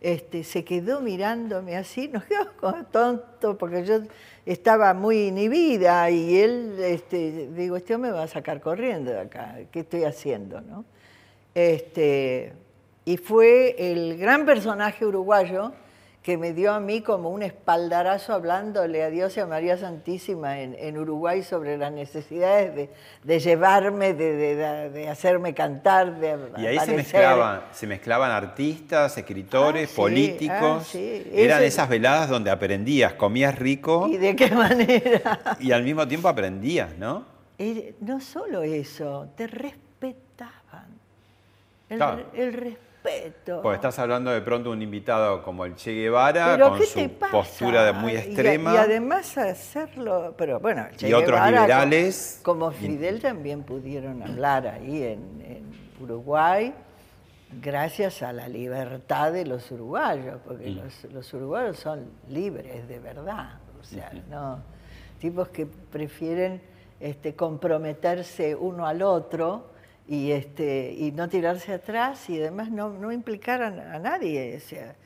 [0.00, 4.00] este, se quedó mirándome así, nos quedamos como tontos porque yo
[4.46, 9.20] estaba muy inhibida y él, este, digo, este hombre me va a sacar corriendo de
[9.20, 10.60] acá, ¿qué estoy haciendo?
[10.60, 10.84] ¿no?
[11.54, 12.52] Este,
[13.04, 15.72] y fue el gran personaje uruguayo
[16.22, 20.60] que me dio a mí como un espaldarazo hablándole a Dios y a María Santísima
[20.60, 22.90] en, Uruguay sobre las necesidades
[23.24, 29.96] de, llevarme, de, hacerme cantar, de Y ahí se mezclaban, se mezclaban artistas, escritores, ah,
[29.96, 30.92] políticos.
[30.94, 30.98] Ah,
[31.32, 34.06] Eran esas veladas donde aprendías, comías rico.
[34.06, 35.56] ¿Y de qué manera?
[35.58, 37.24] Y al mismo tiempo aprendías, ¿no?
[38.00, 40.86] no solo eso, te respetaban.
[42.34, 46.82] el respeto pues estás hablando de pronto de un invitado como el Che Guevara, con
[46.82, 48.74] su postura muy extrema.
[48.74, 52.40] Y, además hacerlo, pero bueno, che y otros liberales.
[52.42, 56.72] Como, Fidel también pudieron hablar ahí en, Uruguay,
[57.60, 61.12] gracias a la libertad de los uruguayos, porque mm.
[61.12, 64.60] los, uruguayos son libres de verdad, o sea, no
[65.20, 66.60] tipos que prefieren
[66.98, 69.69] este, comprometerse uno al otro
[70.10, 74.56] y, este, y no tirarse atrás y además no, no implicar a, nadie.
[74.56, 74.96] O sea,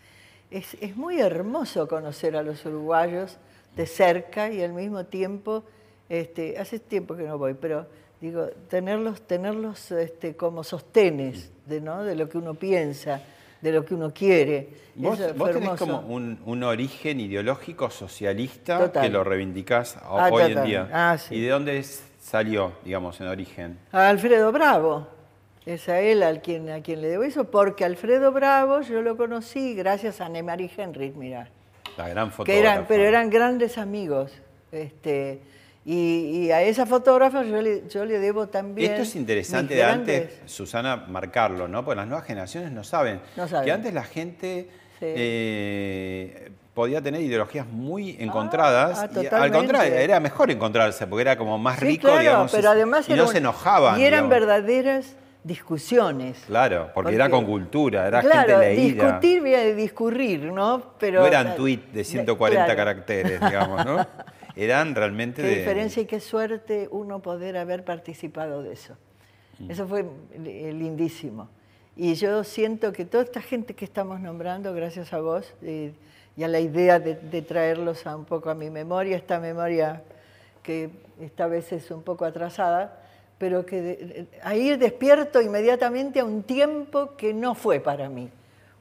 [0.51, 3.37] es, es, muy hermoso conocer a los uruguayos
[3.77, 5.63] de cerca y al mismo tiempo,
[6.09, 7.87] este, hace tiempo que no voy, pero
[8.19, 12.03] digo, tenerlos, tenerlos este, como sostenes de, ¿no?
[12.03, 13.21] de lo que uno piensa,
[13.61, 14.69] de lo que uno quiere.
[14.95, 20.65] Vos, vos tenés como un, un, origen ideológico socialista que lo reivindicás ah, hoy en
[20.65, 20.89] día.
[20.91, 23.79] Ah, ¿Y de dónde es salió, digamos, en origen?
[23.93, 25.07] A Alfredo Bravo.
[25.67, 29.17] Es a él al quien, a quien le debo eso, porque Alfredo Bravo yo lo
[29.17, 31.49] conocí gracias a Neymar Henry, mira.
[31.97, 32.61] La gran fotógrafa.
[32.61, 34.33] eran, pero eran grandes amigos.
[34.73, 35.41] Este,
[35.85, 38.91] y, a esa fotógrafa yo le, yo le debo también.
[38.91, 41.85] Esto es interesante de antes, Susana, marcarlo, ¿no?
[41.85, 43.21] Porque las nuevas generaciones no saben.
[43.37, 43.67] No saben.
[43.67, 44.69] Que antes la gente
[45.01, 48.99] eh, podía tener ideologías muy encontradas.
[48.99, 53.09] Ah, y al contrario, era mejor encontrarse, porque era como más rico, digamos, pero además
[53.09, 53.99] y no se enojaban.
[53.99, 56.43] Y eran verdaderas discusiones.
[56.47, 59.05] Claro, porque, era con cultura, era gente leída.
[59.05, 60.95] discutir viene discurrir, ¿no?
[60.99, 64.07] Pero, no eran tweets de 140 caracteres, digamos, ¿no?
[64.57, 68.97] Eran realmente qué diferencia y qué suerte uno poder haber participado de eso.
[69.59, 69.69] Mm.
[69.73, 70.07] Eso fue
[70.37, 71.49] lindísimo.
[71.97, 75.53] Y yo siento que toda esta gente que estamos nombrando, gracias a vos,
[76.37, 80.03] y a la idea de, traerlos a un poco a mi memoria, esta memoria
[80.63, 83.01] que esta vez es un poco atrasada,
[83.39, 88.31] pero que ahí despierto inmediatamente a un tiempo que no fue para mí,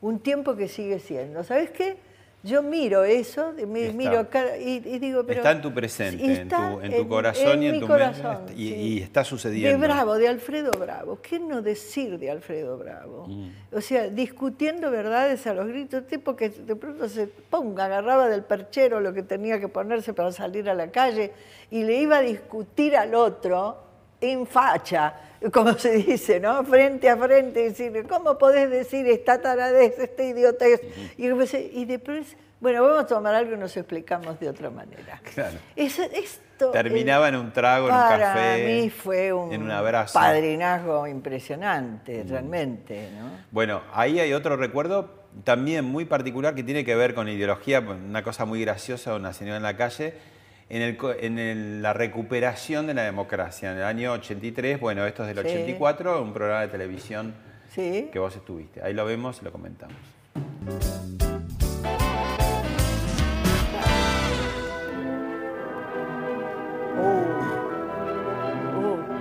[0.01, 1.43] un tiempo que sigue siendo.
[1.43, 1.97] ¿Sabes qué?
[2.45, 4.27] Yo miro eso, miro
[4.59, 5.39] y, digo, pero...
[5.39, 9.69] Está en tu presente, en tu, corazón y en tu corazón, mente, y, está sucediendo.
[9.69, 11.19] De Bravo, de Alfredo Bravo.
[11.21, 13.27] ¿Qué no decir de Alfredo Bravo?
[13.29, 13.49] Mm.
[13.71, 18.43] O sea, discutiendo verdades a los gritos, tipo que de pronto se ponga, agarraba del
[18.43, 21.31] perchero lo que tenía que ponerse para salir a la calle
[21.71, 23.77] y le iba a discutir al otro
[24.19, 25.13] en facha,
[25.51, 26.63] como se dice, ¿no?
[26.63, 30.81] Frente a frente, decirle, ¿cómo podés decir esta taradez, esta idiotez?
[31.17, 35.21] Y, y después, bueno, vamos a tomar algo y nos explicamos de otra manera.
[35.33, 35.57] Claro.
[35.75, 38.17] esto Terminaba en un trago, en un café.
[38.17, 40.17] Para mí fue un en un abrazo.
[40.17, 43.09] padrinazgo impresionante, realmente.
[43.19, 43.31] ¿no?
[43.51, 48.23] Bueno, ahí hay otro recuerdo también muy particular que tiene que ver con ideología, una
[48.23, 50.13] cosa muy graciosa, una señora en la calle
[50.69, 53.71] en, la recuperación de la democracia.
[53.71, 57.33] En el año 83, bueno, esto es del 84, un programa de televisión
[57.75, 58.81] que vos estuviste.
[58.81, 59.97] Ahí lo vemos y lo comentamos.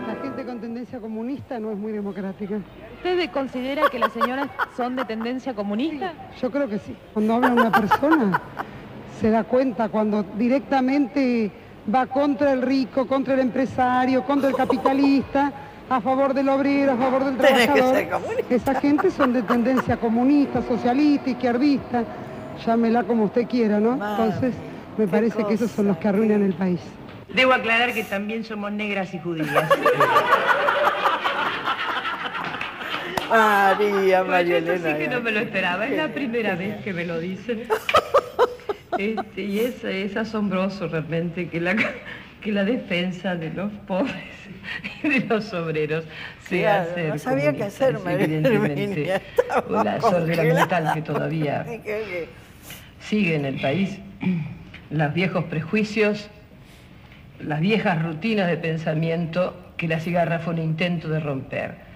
[0.06, 2.60] La gente con tendencia comunista no es muy democrática.
[2.96, 6.12] ¿Usted considera que las señoras son de tendencia comunista?
[6.40, 6.96] Yo creo que sí.
[7.12, 8.40] Cuando habla una persona
[9.22, 11.48] se da cuenta cuando directamente
[11.92, 15.52] va contra el rico, contra el empresario, contra el capitalista,
[15.88, 17.96] a favor del obrero, a favor del trabajador.
[18.50, 22.02] Esa gente son de tendencia comunista, socialista, izquierdista,
[22.66, 23.92] llámela como usted quiera, ¿no?
[23.92, 24.54] Entonces,
[24.98, 26.80] me parece que esos son los que arruinan el país.
[27.32, 29.70] Debo aclarar que también somos negras y judías.
[33.30, 34.90] María, María Elena.
[34.90, 37.68] sí que no me lo esperaba, es la primera vez que me lo dicen.
[38.98, 41.76] Este, y es, asombroso realmente que la,
[42.40, 44.14] que la defensa de los pobres
[45.02, 46.04] y de los obreros
[46.48, 49.20] sea hacer no sabía qué hacer, evidentemente
[49.68, 51.66] la sordera mental que todavía
[53.00, 53.98] sigue en el país,
[54.90, 56.28] los viejos prejuicios,
[57.40, 61.91] las viejas rutinas de pensamiento que la cigarra fue un intento de romper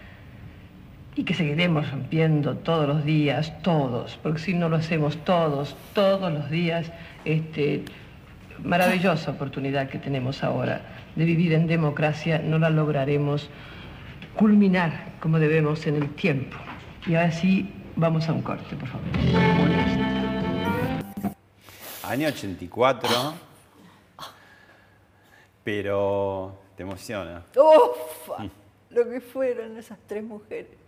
[1.16, 6.30] y que seguiremos rompiendo todos los días, todos, porque si no lo hacemos todos, todos
[6.30, 6.92] los días,
[7.24, 7.84] este,
[8.62, 10.82] maravillosa oportunidad que tenemos ahora
[11.16, 13.48] de vivir en democracia, no la lograremos
[14.36, 16.58] culminar como debemos en el tiempo.
[17.06, 19.06] Y ahora sí, vamos a un corte, por favor.
[22.02, 23.08] Año 84.
[25.64, 27.42] Pero te emociona.
[27.56, 28.30] ¡Uf!
[28.90, 30.85] Lo que fueron esas tres mujeres.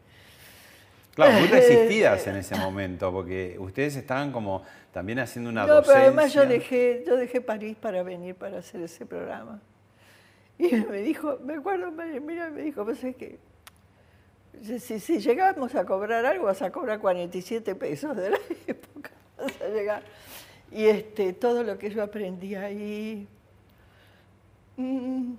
[1.19, 4.63] Claro, muy resistidas en ese momento, porque ustedes estaban como
[4.93, 8.83] también haciendo una no, pero además yo dejé, yo dejé París para venir para hacer
[8.83, 9.61] ese programa.
[10.59, 13.37] Y me dijo, me acuerdo, mira, me dijo, pues es que
[14.79, 18.39] si, si, llegamos a cobrar algo, vas a cobrar 47 pesos de la
[18.69, 20.03] época, vas a llegar.
[20.71, 23.27] Y este, todo lo que yo aprendí ahí,
[24.77, 25.33] mm,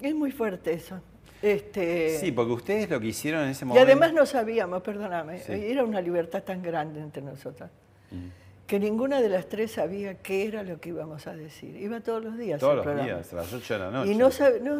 [0.00, 1.00] es muy fuerte eso.
[1.40, 3.86] Este, sí, porque ustedes lo que hicieron en ese momento...
[3.86, 7.70] Y además no sabíamos, perdóname, era una libertad tan grande entre nosotras,
[8.66, 11.76] que ninguna de las tres sabía qué era lo que íbamos a decir.
[11.76, 12.60] Iba todos los días.
[12.60, 14.12] Todos los días, a las 8 de la noche.
[14.12, 14.30] Y no,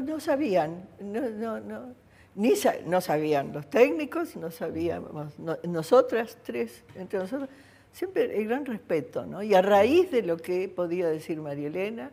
[0.02, 1.94] no, sabían, no, no,
[2.34, 2.54] ni
[2.86, 7.48] no sabían los técnicos, no sabíamos, nosotras tres, entre nosotros,
[7.92, 9.42] siempre el gran respeto, ¿no?
[9.42, 12.10] Y a raíz de lo que podía decir María Elena,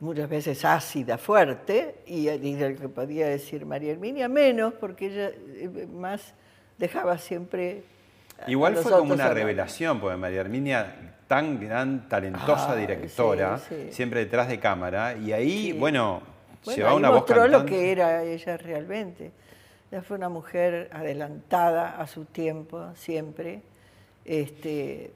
[0.00, 5.86] muchas veces ácida, fuerte, y, lo que podía decir María Herminia, menos, porque ella eh,
[5.92, 6.34] más
[6.78, 7.84] dejaba siempre...
[8.46, 14.58] Igual fue como una revelación, porque María Herminia, tan gran, talentosa directora, siempre detrás de
[14.58, 16.22] cámara, y ahí, bueno,
[16.64, 19.30] llevaba una voz mostró lo que era ella realmente.
[19.92, 23.60] Ella fue una mujer adelantada a su tiempo, siempre.
[24.24, 25.12] Este,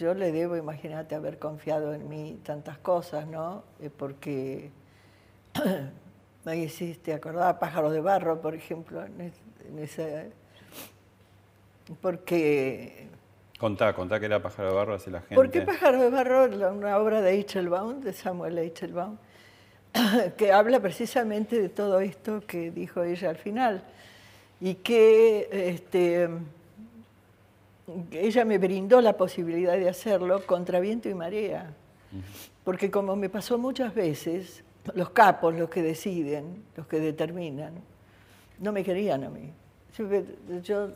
[0.00, 3.62] yo le debo, imagínate, haber confiado en mí tantas cosas, ¿no?
[3.80, 4.70] Eh, porque
[6.44, 9.32] me hiciste acordar Pájaros de Barro, por ejemplo, en,
[9.78, 10.24] esa...
[12.00, 13.08] Porque...
[13.58, 15.34] Contá, contá que era Pájaro de Barro, así la gente...
[15.34, 19.18] Porque Pájaro de Barro, una obra de Eichelbaum, de Samuel Eichelbaum,
[20.38, 23.84] que habla precisamente de todo esto que dijo ella al final,
[24.60, 25.48] y que...
[25.52, 26.30] Este,
[28.12, 31.72] ella me brindó la posibilidad de hacerlo contra viento y marea.
[32.64, 34.64] Porque como me pasó muchas veces,
[34.94, 37.74] los capos, los que deciden, los que determinan,
[38.58, 39.52] no me querían a mí.
[40.62, 40.90] yo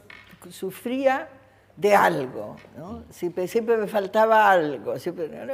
[0.51, 1.29] sufría
[1.77, 3.03] de algo, ¿no?
[3.11, 4.95] Siempre, siempre me faltaba algo.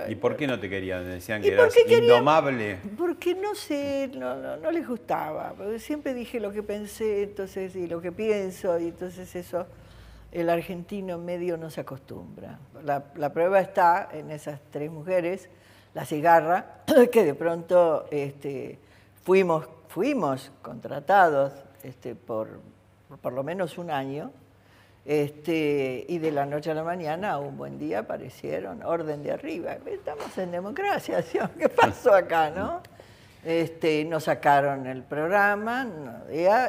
[0.08, 1.04] ¿Y por qué no te querían?
[1.08, 2.78] Decían que eras indomable.
[2.98, 5.54] Porque no sé, no, no, les gustaba.
[5.56, 9.66] Porque siempre dije lo que pensé, entonces, y lo que pienso, y entonces eso
[10.32, 12.58] el argentino medio no se acostumbra.
[12.84, 15.48] La, prueba está en esas tres mujeres,
[15.94, 18.78] la cigarra, que de pronto este,
[19.22, 21.52] fuimos, contratados
[21.82, 22.60] este, por
[23.18, 24.30] por lo menos un año,
[25.04, 29.76] este, y de la noche a la mañana, un buen día, aparecieron, orden de arriba.
[29.86, 31.24] Estamos en democracia,
[31.58, 32.80] ¿qué pasó acá, no?
[34.06, 35.88] Nos sacaron el programa,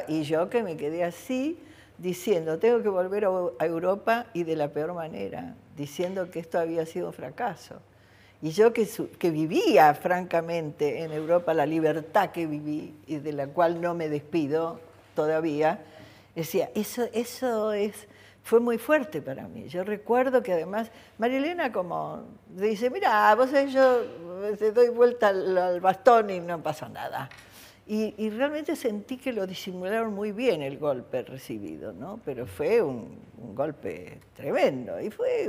[0.08, 1.62] y yo que me quedé así,
[1.98, 6.86] diciendo, tengo que volver a Europa y de la peor manera, diciendo que esto había
[6.86, 7.76] sido un fracaso.
[8.40, 8.88] Y yo que,
[9.18, 14.08] que, vivía francamente en Europa la libertad que viví y de la cual no me
[14.08, 14.80] despido
[15.14, 15.78] todavía,
[16.34, 18.08] decía, eso, eso es,
[18.42, 19.68] fue muy fuerte para mí.
[19.68, 24.02] Yo recuerdo que además, Marilena como dice, mira, vos yo
[24.58, 27.30] te doy vuelta al bastón y no pasa nada.
[27.86, 32.20] Y, realmente sentí que lo disimularon muy bien el golpe recibido, ¿no?
[32.24, 33.18] Pero fue un,
[33.54, 35.00] golpe tremendo.
[35.00, 35.48] Y fue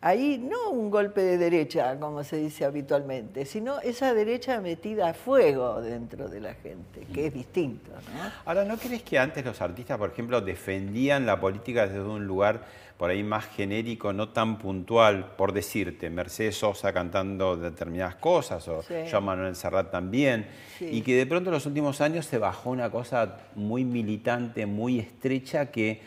[0.00, 5.14] ahí no un golpe de derecha, como se dice habitualmente, sino esa derecha metida a
[5.14, 7.90] fuego dentro de la gente, que es distinto.
[7.90, 8.30] ¿no?
[8.44, 12.62] Ahora, ¿no crees que antes los artistas, por ejemplo, defendían la política desde un lugar
[12.98, 18.82] por ahí más genérico, no tan puntual, por decirte, Mercedes Sosa cantando determinadas cosas, o
[19.08, 20.46] Joan Manuel Serrat también,
[20.80, 24.98] y que de pronto en los últimos años se bajó una cosa muy militante, muy
[24.98, 26.00] estrecha, que,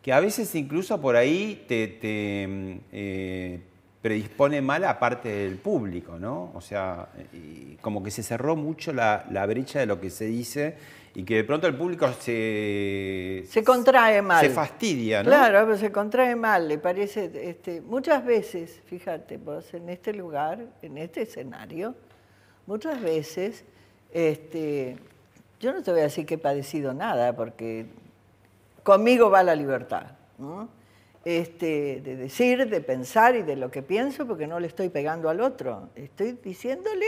[0.00, 3.60] que a veces incluso por ahí te, eh,
[4.00, 6.52] predispone mal a parte del público, ¿no?
[6.54, 7.08] O sea,
[7.80, 10.76] como que se cerró mucho la, la brecha de lo que se dice
[11.18, 13.42] y que de pronto el público se...
[13.48, 14.40] Se contrae mal.
[14.40, 15.30] Se fastidia, ¿no?
[15.30, 17.28] Claro, pero se contrae mal, le parece...
[17.42, 21.96] Este, muchas veces, fíjate vos, en este lugar, en este escenario,
[22.66, 23.64] muchas veces,
[24.12, 24.96] este,
[25.58, 27.86] yo no te voy a decir que he padecido nada, porque
[28.84, 30.68] conmigo va la libertad, ¿no?
[31.24, 35.28] Este, de decir, de pensar y de lo que pienso, porque no le estoy pegando
[35.28, 35.88] al otro.
[35.96, 37.06] Estoy diciéndole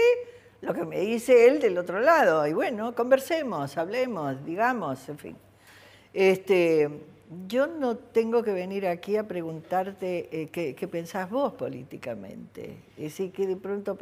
[0.60, 2.46] lo que me dice él del otro lado.
[2.46, 5.36] Y bueno, conversemos, hablemos, digamos, en fin.
[6.12, 6.90] Este,
[7.46, 12.76] yo no tengo que venir aquí a preguntarte eh, qué, pensás vos políticamente.
[12.96, 13.96] Es decir, que de pronto,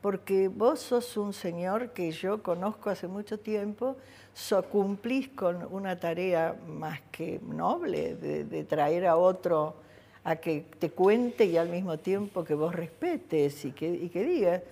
[0.00, 3.96] porque vos sos un señor que yo conozco hace mucho tiempo,
[4.34, 9.76] so, cumplís con una tarea más que noble de, de traer a otro
[10.24, 14.24] a que te cuente y al mismo tiempo que vos respetes y que, y que
[14.24, 14.62] digas.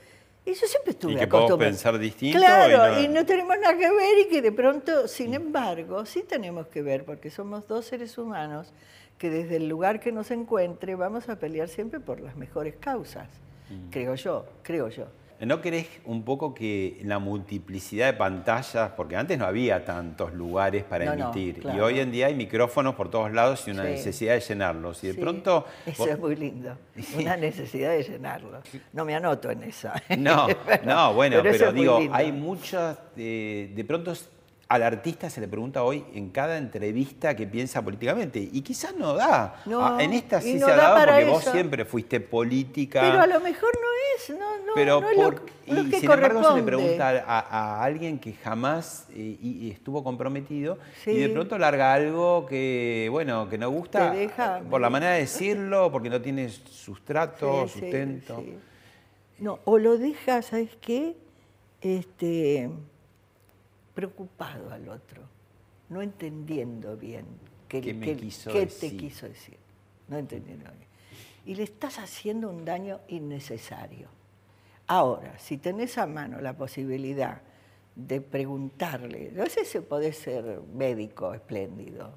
[0.47, 2.39] Y yo siempre estuve Y que podemos pensar distinto.
[2.39, 3.25] Claro, y no...
[3.25, 7.31] tenemos nada que ver y que de pronto, sin embargo, sí tenemos que ver, porque
[7.31, 8.73] somos dos seres humanos
[9.17, 13.29] que desde el lugar que nos encuentre vamos a pelear siempre por las mejores causas,
[13.71, 13.91] Mm.
[13.91, 15.07] creo yo, creo yo.
[15.47, 20.85] ¿No crees un poco que la multiplicidad de pantallas, porque antes no había tantos lugares
[20.85, 23.85] para No, no, emitir, y hoy en día hay micrófonos por todos lados y una
[23.85, 23.91] Sí.
[23.91, 25.65] necesidad de llenarlos, y de Sí, pronto...
[25.87, 26.77] Eso vos- es muy lindo,
[27.19, 28.63] una necesidad de llenarlo.
[28.93, 29.95] No me anoto en esa.
[30.19, 30.47] No,
[30.85, 34.13] no, bueno, Pero pero, digo, hay muchas, eh, de pronto
[34.75, 39.15] al artista se le pregunta hoy en cada entrevista qué piensa políticamente, y quizás no
[39.15, 39.63] da.
[39.67, 43.01] No, Ah, en esta sí no se ha da dado porque vos siempre fuiste política.
[43.01, 46.11] Pero a lo mejor no es, no, no, Pero no por- lo y que sin
[46.11, 47.41] embargo se le pregunta a,
[47.79, 53.09] a alguien que jamás eh, y- y estuvo comprometido y de pronto larga algo que
[53.11, 57.81] bueno que no gusta deja- por la manera de decirlo, porque no tiene sustrato, Sí,
[57.81, 58.41] sustento.
[58.45, 58.59] sí.
[59.39, 61.17] No, o lo dejas, ¿sabes qué?
[61.81, 62.71] Este,
[63.95, 65.23] preocupado al otro,
[65.89, 67.25] no entendiendo bien
[67.69, 68.91] qué, ¿Qué me qué- quiso qué decir?
[68.91, 69.57] te quiso decir.
[70.09, 70.89] No entendiendo bien.
[71.47, 74.09] Y le estás haciendo un daño innecesario.
[74.87, 77.41] Ahora, si tenés a mano la posibilidad
[77.97, 82.13] de preguntarle, no sé si podés ser médico espléndido,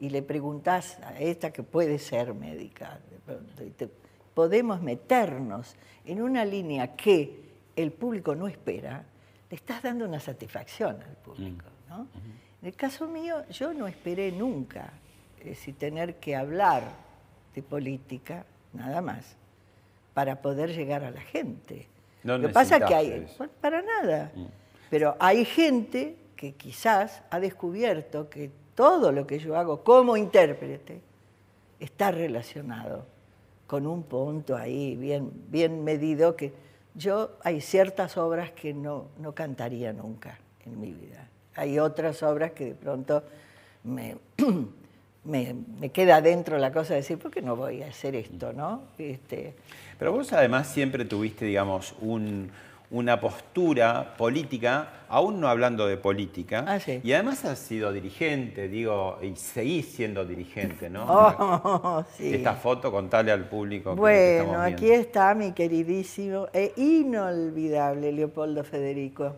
[0.00, 3.88] y le preguntás a esta que puede ser médica, de pronto, y te-
[4.34, 9.04] podemos meternos en una línea que el público no espera,
[9.52, 11.66] le estás dando una satisfacción al público.
[11.86, 12.06] ¿no?
[12.62, 14.94] En el caso mío, yo no esperé nunca
[15.40, 16.84] eh, si tener que hablar
[17.54, 19.36] de política, nada más,
[20.14, 21.86] para poder llegar a la gente.
[22.22, 23.46] No Lo que pasa es que hay, eso.
[23.60, 24.32] para nada.
[24.88, 31.02] Pero hay gente que quizás ha descubierto que todo lo que yo hago como intérprete
[31.78, 33.04] está relacionado
[33.66, 36.54] con un punto ahí bien, bien medido que
[36.94, 41.28] yo hay ciertas obras que no, no cantaría nunca en mi vida.
[41.54, 43.22] Hay otras obras que de pronto
[43.84, 44.16] me,
[45.24, 48.52] me, me queda dentro la cosa de decir, ¿por qué no voy a hacer esto?
[48.52, 48.82] ¿no?
[48.98, 49.54] Este,
[49.98, 52.50] Pero vos además siempre tuviste, digamos, un-
[52.92, 57.00] una postura política, aún no hablando de política, Ah, sí.
[57.02, 61.06] y además has sido dirigente, digo, y seguís siendo dirigente, ¿no?
[61.08, 62.34] Oh, sí.
[62.34, 63.94] Esta foto, contale al público.
[63.94, 69.34] que Bueno, aquí está mi queridísimo e inolvidable Leopoldo Federico.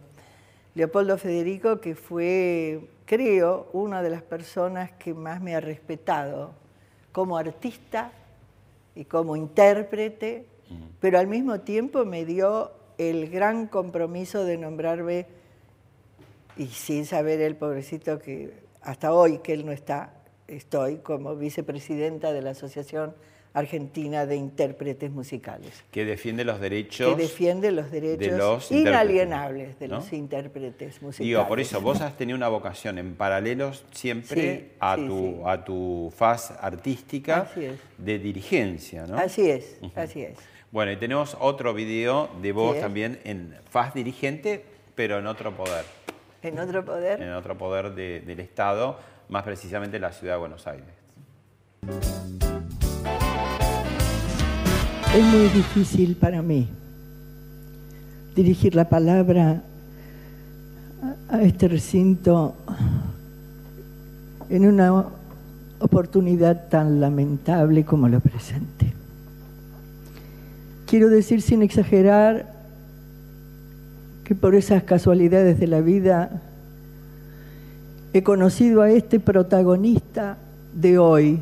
[0.74, 6.50] Leopoldo Federico que fue, creo, una de las personas que más me ha respetado
[7.12, 8.10] como artista
[8.96, 10.46] y como intérprete,
[10.98, 15.26] pero al mismo tiempo me dio el gran compromiso de nombrarme,
[16.56, 20.14] y sin saber el pobrecito que hasta hoy que él no está,
[20.46, 23.14] estoy como vicepresidenta de la Asociación
[23.54, 27.14] Argentina de Intérpretes Musicales, Que defiende los derechos.
[27.14, 29.96] que defiende los derechos los inalienables de ¿no?
[29.96, 31.26] los intérpretes musicales.
[31.28, 35.18] Digo, por eso, vos has tenido una vocación en paralelos siempre Sí, a, sí, tu,
[35.18, 35.36] sí.
[35.46, 37.78] a tu faz artística Así es.
[37.96, 39.16] de dirigencia, ¿no?
[39.18, 40.36] Así es, así es.
[40.74, 44.64] Bueno, y tenemos otro video de vos también en faz dirigente,
[44.96, 45.84] pero en otro poder,
[46.42, 48.98] En otro poder, en otro poder de- del Estado,
[49.28, 50.88] más precisamente la ciudad de Buenos Aires.
[55.14, 56.68] Es muy difícil para mí
[58.34, 59.62] dirigir la palabra
[61.30, 62.56] a- a este recinto
[64.48, 65.04] en una
[65.78, 68.92] oportunidad tan lamentable como la presente.
[70.86, 72.52] Quiero decir sin exagerar
[74.24, 76.42] que por esas casualidades de la vida
[78.12, 80.38] he conocido a este protagonista
[80.74, 81.40] de hoy,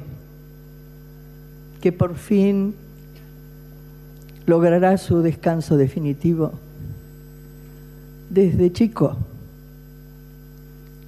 [1.80, 2.74] que por fin
[4.46, 6.52] logrará su descanso definitivo.
[8.30, 9.16] Desde chico,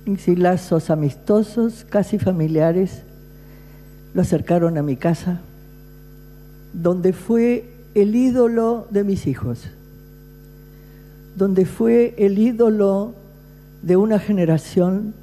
[0.07, 3.03] y lazos amistosos, casi familiares,
[4.13, 5.41] lo acercaron a mi casa,
[6.75, 9.69] donde fue el ídolo de mis hijos,
[11.37, 13.15] donde fue el ídolo
[13.83, 15.15] de una generación,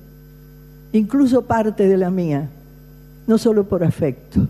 [0.93, 2.49] incluso parte de la mía,
[3.27, 4.47] no solo por afecto,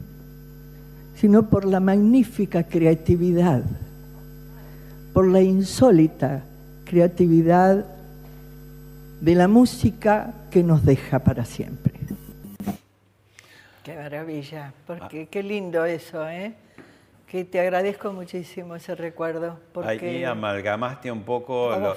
[1.15, 3.63] sino por la magnífica creatividad,
[5.13, 6.43] por la insólita
[6.85, 7.85] creatividad
[9.21, 11.93] de la música que nos deja para siempre.
[13.83, 16.53] Qué maravilla, porque qué lindo eso, ¿eh?
[17.31, 19.57] Que te agradezco muchísimo ese recuerdo.
[19.71, 21.95] Porque Ahí amalgamaste un poco lo-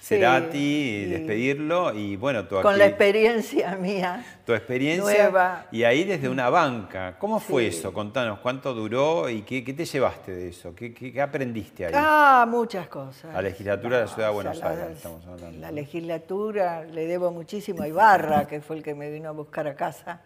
[0.00, 4.24] Cerati, despedirlo y bueno, tu Con la experiencia mía.
[4.46, 5.24] Tu experiencia.
[5.24, 5.66] Nueva.
[5.70, 7.16] Y ahí desde una banca.
[7.18, 7.92] ¿Cómo fue eso?
[7.92, 10.74] Contanos, ¿cuánto duró y qué, te llevaste de eso?
[10.74, 11.92] ¿Qué, aprendiste ahí?
[11.94, 13.34] Ah, muchas cosas.
[13.34, 15.60] La legislatura de la Ciudad de Buenos Aires, estamos hablando.
[15.60, 19.68] La legislatura, le debo muchísimo a Ibarra, que fue el que me vino a buscar
[19.68, 20.22] a casa,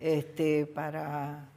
[0.00, 1.53] este, para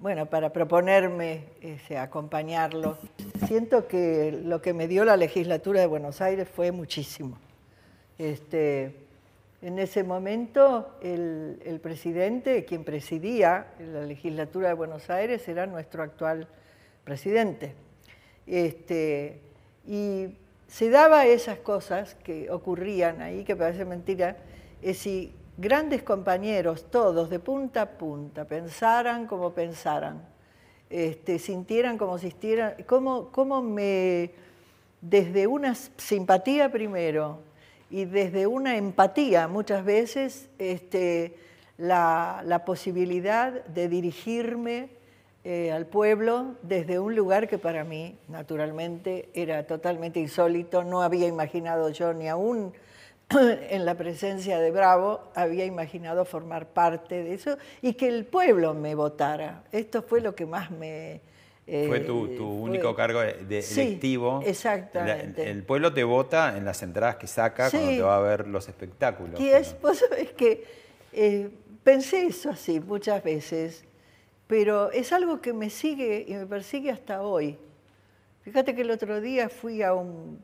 [0.00, 2.98] bueno, para proponerme ese, acompañarlo.
[3.46, 7.36] Siento que lo que me dio la legislatura de Buenos Aires fue muchísimo.
[8.16, 8.94] Este,
[9.60, 16.46] en ese momento el, presidente, quien presidía la legislatura de Buenos Aires, era nuestro actual
[17.04, 17.74] presidente.
[18.46, 19.40] Este,
[19.84, 20.28] y
[20.68, 24.36] se daba esas cosas que ocurrían ahí, que parece mentira,
[24.80, 30.22] es si grandes compañeros, todos, de punta a punta, pensaran como pensaran,
[30.88, 34.30] este, sintieran como sintieran, cómo, me,
[35.00, 37.40] desde una simpatía primero
[37.90, 41.36] y desde una empatía muchas veces, este,
[41.76, 44.90] la, posibilidad de dirigirme
[45.42, 51.26] eh, al pueblo desde un lugar que para mí, naturalmente, era totalmente insólito, no había
[51.26, 52.72] imaginado yo ni aún
[53.70, 58.74] en la presencia de Bravo, había imaginado formar parte de eso y que el pueblo
[58.74, 59.64] me votara.
[59.72, 61.20] Esto fue lo que más me...
[61.70, 64.40] Eh, fue tu, único cargo de, electivo.
[64.46, 65.50] Exactamente.
[65.50, 68.70] el pueblo te vota en las entradas que saca cuando te va a ver los
[68.70, 69.38] espectáculos.
[69.38, 70.64] Y es, vos sabés que
[71.12, 71.50] eh,
[71.84, 73.84] pensé eso así muchas veces,
[74.46, 77.58] pero es algo que me sigue y me persigue hasta hoy.
[78.44, 80.42] Fíjate que el otro día fui a un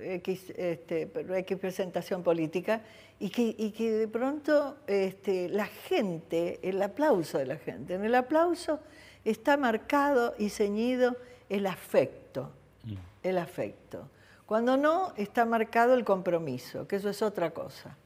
[0.00, 2.82] X, este, X presentación política
[3.18, 8.04] y que, y que de pronto este, la gente, el aplauso de la gente, en
[8.04, 8.80] el aplauso
[9.24, 11.16] está marcado y ceñido
[11.48, 12.50] el afecto,
[12.84, 12.94] mm.
[13.22, 14.08] el afecto.
[14.46, 17.96] Cuando no, está marcado el compromiso, que eso es otra cosa.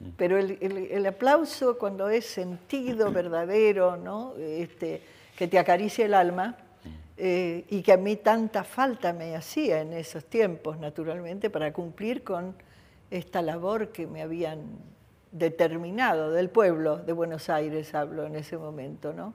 [0.00, 0.08] Mm.
[0.16, 4.34] Pero el, el, aplauso cuando es sentido, verdadero, ¿no?
[4.36, 5.02] este,
[5.36, 6.56] que te acaricia el alma,
[7.16, 12.24] eh, y que a mí tanta falta me hacía en esos tiempos, naturalmente, para cumplir
[12.24, 12.54] con
[13.10, 14.78] esta labor que me habían
[15.30, 19.34] determinado del pueblo de Buenos Aires, hablo en ese momento, ¿no?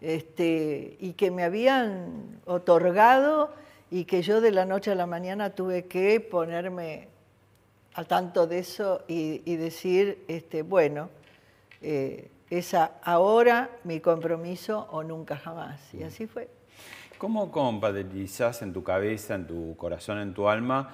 [0.00, 3.52] Este, y que me habían otorgado
[3.90, 7.08] y que yo de la noche a la mañana tuve que ponerme
[7.94, 11.10] al tanto de eso y, decir, este, bueno,
[11.82, 15.92] eh, esa ahora mi compromiso o nunca jamás.
[15.92, 16.48] Y así fue.
[17.20, 20.88] ¿Cómo compatibilizás en tu cabeza, en tu corazón, en tu alma,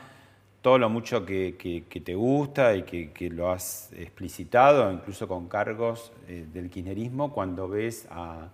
[0.60, 6.44] todo lo mucho que, te gusta y que, lo has explicitado, incluso con cargos eh,
[6.52, 8.48] del kirchnerismo, cuando ves a,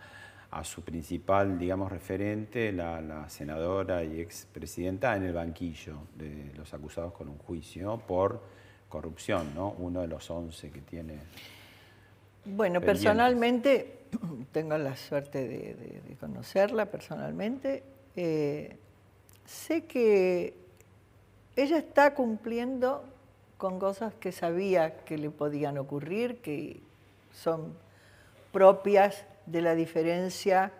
[0.64, 7.30] su principal, digamos, referente, la, senadora y expresidenta, en el banquillo de los acusados con
[7.30, 8.42] un juicio por
[8.90, 9.70] corrupción, ¿no?
[9.78, 11.14] Uno de los once que tiene.
[12.44, 14.01] Bueno, personalmente
[14.52, 17.82] tengo la suerte de, conocerla personalmente,
[18.16, 18.76] eh,
[19.44, 20.54] sé que
[21.56, 23.04] ella está cumpliendo
[23.58, 26.80] con cosas que sabía que le podían ocurrir, que
[27.32, 27.74] son
[28.52, 30.72] propias de la diferencia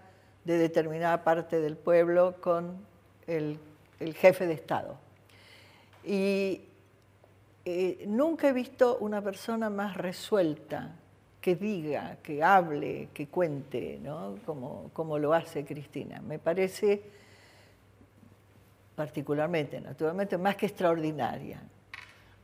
[0.45, 2.79] de determinada parte del pueblo con
[3.27, 3.59] el,
[4.15, 4.97] jefe de Estado.
[6.05, 6.63] Y
[7.65, 10.97] eh, nunca he visto una persona más resuelta
[11.43, 14.37] que diga, que hable, que cuente, ¿no?
[14.47, 16.23] como, como lo hace Cristina.
[16.23, 17.03] Me parece
[18.95, 21.61] particularmente, naturalmente, más que extraordinaria.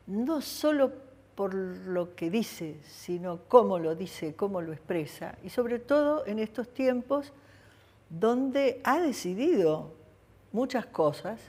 [0.09, 0.92] No solo
[1.36, 6.40] por lo que dice, sino cómo lo dice, cómo lo expresa, y sobre todo en
[6.40, 7.32] estos tiempos
[8.11, 9.92] donde ha decidido
[10.51, 11.40] muchas cosas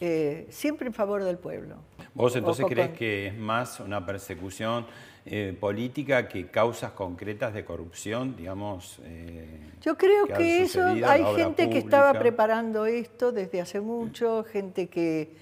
[0.00, 1.76] eh, siempre en favor del pueblo.
[2.12, 4.84] ¿Vos entonces crees que es más una persecución
[5.28, 9.00] eh, política que causas concretas de corrupción, digamos?
[9.02, 14.86] Eh, Yo creo que, eso, hay gente que estaba preparando esto desde hace mucho, gente
[14.86, 15.34] que,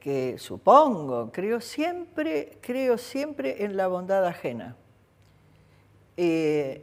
[0.00, 4.76] que supongo, creo siempre, creo siempre en la bondad ajena.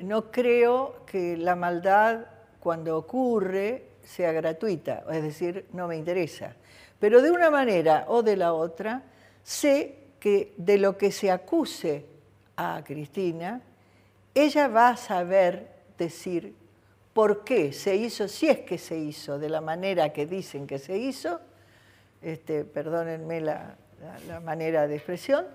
[0.03, 2.25] no creo que la maldad
[2.59, 6.55] cuando ocurre sea gratuita, es decir, no me interesa.
[6.99, 9.03] Pero de una manera o de la otra,
[9.43, 12.12] sé que de lo que se acuse
[12.55, 13.61] a Cristina,
[14.33, 16.55] ella va a saber decir
[17.13, 20.79] por qué se hizo, si es que se hizo de la manera que dicen que
[20.79, 21.39] se hizo,
[22.21, 23.75] este, perdónenme la,
[24.43, 25.45] manera de expresión,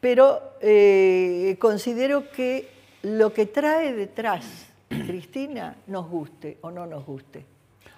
[0.00, 2.68] pero eh, considero que
[3.02, 4.44] lo que trae detrás
[4.88, 7.44] Cristina nos guste o no nos guste.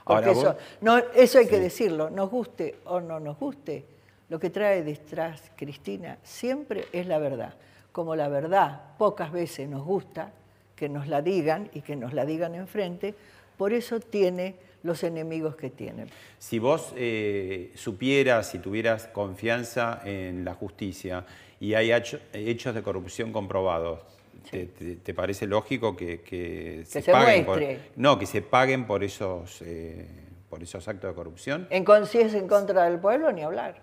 [0.05, 3.85] Porque eso, no, eso hay que decirlo, nos guste o no nos guste,
[4.29, 7.55] Lo que trae detrás Cristina siempre es la verdad.
[7.93, 10.33] Como la verdad pocas veces nos gusta
[10.75, 13.15] que nos la digan y que nos la digan enfrente,
[13.57, 16.07] por eso tiene los enemigos que tiene.
[16.39, 21.25] Si vos eh, supieras, si tuvieras confianza en la justicia
[21.61, 24.01] y hay hechos de corrupción comprobados,
[24.51, 27.63] te, parece lógico que, se, paguen por,
[27.97, 30.07] no que se paguen por esos eh,
[30.51, 33.81] por esos actos de corrupción en si es en contra del pueblo ni hablar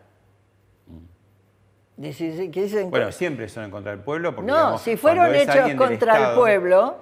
[2.89, 6.97] bueno siempre son en contra del pueblo porque no si fueron hechos contra el pueblo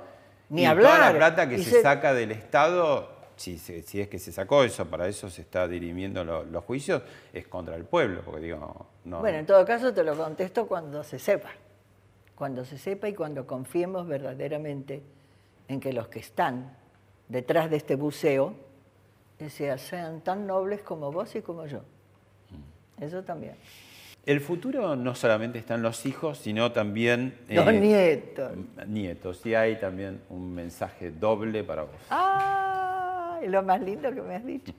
[0.49, 4.31] ni hablar toda la plata que se, saca del estado si, si, es que se
[4.31, 8.87] sacó eso, para eso se está dirimiendo los juicios, es contra el pueblo, porque digo,
[9.05, 9.19] no.
[9.19, 11.51] Bueno, en todo caso te lo contesto cuando se sepa
[12.37, 15.01] cuando se sepa y cuando confiemos verdaderamente
[15.67, 16.77] en que los que están
[17.27, 18.53] detrás de este buceo
[19.49, 21.79] sean tan nobles como vos y como yo.
[22.99, 23.03] Mm.
[23.03, 23.55] Eso también.
[24.27, 27.37] El futuro no solamente están los hijos, sino también...
[27.47, 28.51] Los eh, nietos.
[28.85, 29.45] Nietos.
[29.45, 31.95] Y hay también un mensaje doble para vos.
[32.09, 33.39] ¡Ah!
[33.47, 34.73] Lo más lindo que me has dicho.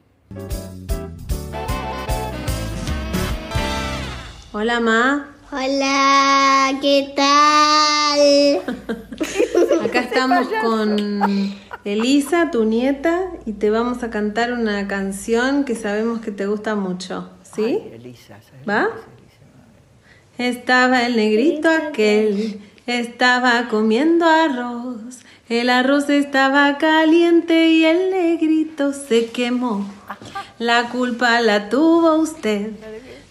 [4.53, 5.35] Hola, Ma.
[5.51, 8.77] Hola, ¿qué tal?
[9.83, 11.55] Acá estamos con
[11.87, 16.75] Elisa, tu nieta, y te vamos a cantar una canción que sabemos que te gusta
[16.75, 17.31] mucho.
[17.43, 17.89] ¿Sí?
[17.95, 18.89] Elisa, ¿Va?
[20.39, 25.19] Estaba el negrito aquel, estaba comiendo arroz.
[25.49, 29.91] El arroz estaba caliente y el negrito se quemó.
[30.61, 32.71] La culpa la tuvo usted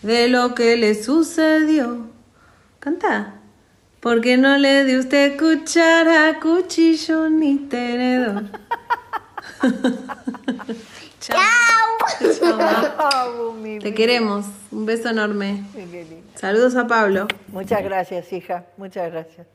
[0.02, 2.08] de lo que le sucedió.
[2.80, 3.36] Canta.
[4.02, 8.44] Porque no le dio usted cuchara, cuchillo ni tenedor.
[11.28, 11.98] Chao.
[12.40, 13.56] Chao.
[13.82, 14.46] Te queremos.
[14.72, 15.66] Un beso enorme.
[16.36, 17.28] Saludos a Pablo.
[17.50, 18.66] Muchas gracias, hija.
[18.78, 19.46] Muchas gracias.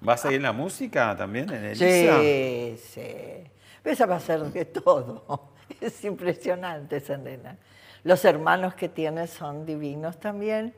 [0.00, 3.44] ¿Vas a ir en la música también, en el Sí, sí.
[3.84, 5.52] Esa va a ser de todo.
[5.80, 7.56] Es impresionante esa nena.
[8.02, 10.74] Los hermanos que tiene son divinos también,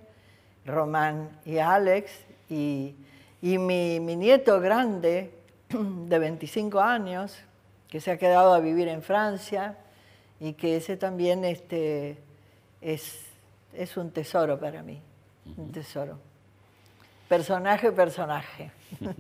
[0.65, 2.11] Román y Alex,
[2.49, 2.95] y,
[3.41, 5.33] mi, nieto grande,
[5.69, 7.37] de 25 años,
[7.89, 9.77] que se ha quedado a vivir en Francia,
[10.41, 12.19] y que ese también este,
[12.81, 13.25] es,
[13.73, 15.01] es un tesoro para mí,
[15.57, 16.19] un tesoro.
[17.29, 18.71] Personaje, personaje.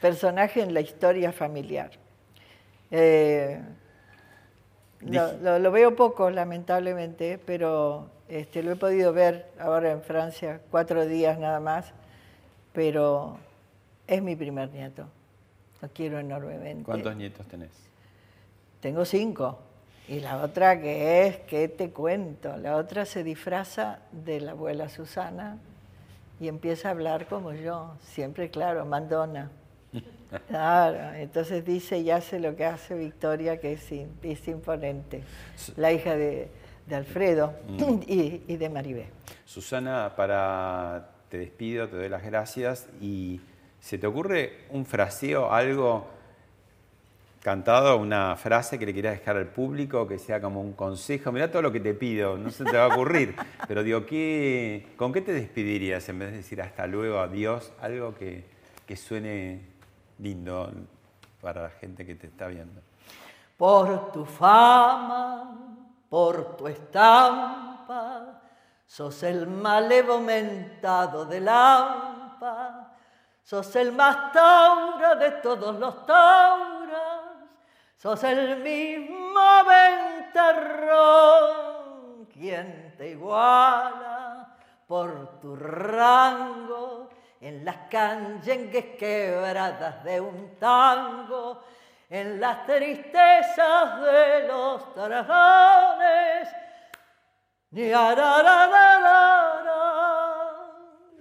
[0.00, 1.90] personaje en la historia familiar.
[2.90, 3.60] Eh,
[5.02, 11.38] lo, veo poco, lamentablemente, pero este, lo he podido ver ahora en Francia, cuatro días
[11.38, 11.92] nada más,
[12.72, 13.38] pero
[14.06, 15.06] es mi primer nieto.
[15.82, 16.84] Lo quiero enormemente.
[16.84, 17.70] ¿Cuántos nietos tenés?
[18.80, 19.58] Tengo cinco.
[20.08, 22.56] Y la otra que es, ¿qué te cuento?
[22.56, 25.58] La otra se disfraza de la abuela Susana
[26.40, 29.50] y empieza a hablar como yo, siempre claro, mandona.
[30.46, 35.24] Claro, entonces dice y hace lo que hace Victoria, que es, imponente,
[35.76, 36.48] la hija de,
[36.92, 38.02] Alfredo mm.
[38.06, 39.08] y, de Maribé.
[39.44, 43.40] Susana, para te despido, te doy las gracias y
[43.80, 46.06] ¿se te ocurre un fraseo, algo
[47.42, 51.32] cantado, una frase que le quieras dejar al público, que sea como un consejo?
[51.32, 53.34] Mira todo lo que te pido, no se te va a ocurrir,
[53.68, 57.72] pero digo, ¿qué, ¿con qué te despedirías en vez de decir hasta luego, adiós?
[57.80, 58.44] Algo que,
[58.86, 59.60] que suene
[60.18, 60.70] lindo
[61.40, 62.80] para la gente que te está viendo.
[63.56, 65.56] Por tu fama,
[66.08, 68.40] por tu estampa,
[68.86, 72.79] sos el malevo mentado de Lampa,
[73.42, 77.20] sos el más taura de todos los tauras,
[77.96, 79.64] sos el mismo
[80.32, 87.08] ventarrón, quien te iguala por tu rango
[87.40, 91.62] en las canyengues quebradas de un tango,
[92.08, 96.48] en las tristezas de los dragones.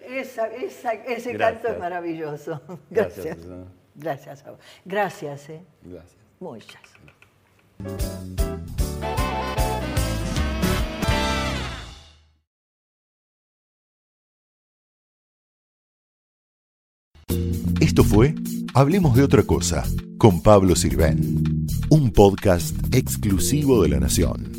[0.10, 2.60] Esa, esa, ese canto es maravilloso.
[2.90, 3.38] Gracias.
[3.96, 4.44] Gracias.
[4.44, 4.44] Gracias.
[4.86, 5.50] Gracias.
[5.50, 5.62] Eh.
[5.84, 6.18] Gracias.
[6.40, 6.82] Muchas.
[17.80, 18.34] Esto fue
[18.74, 19.84] Hablemos de otra cosa
[20.18, 24.59] con Pablo Sirven, un podcast exclusivo de La Nación.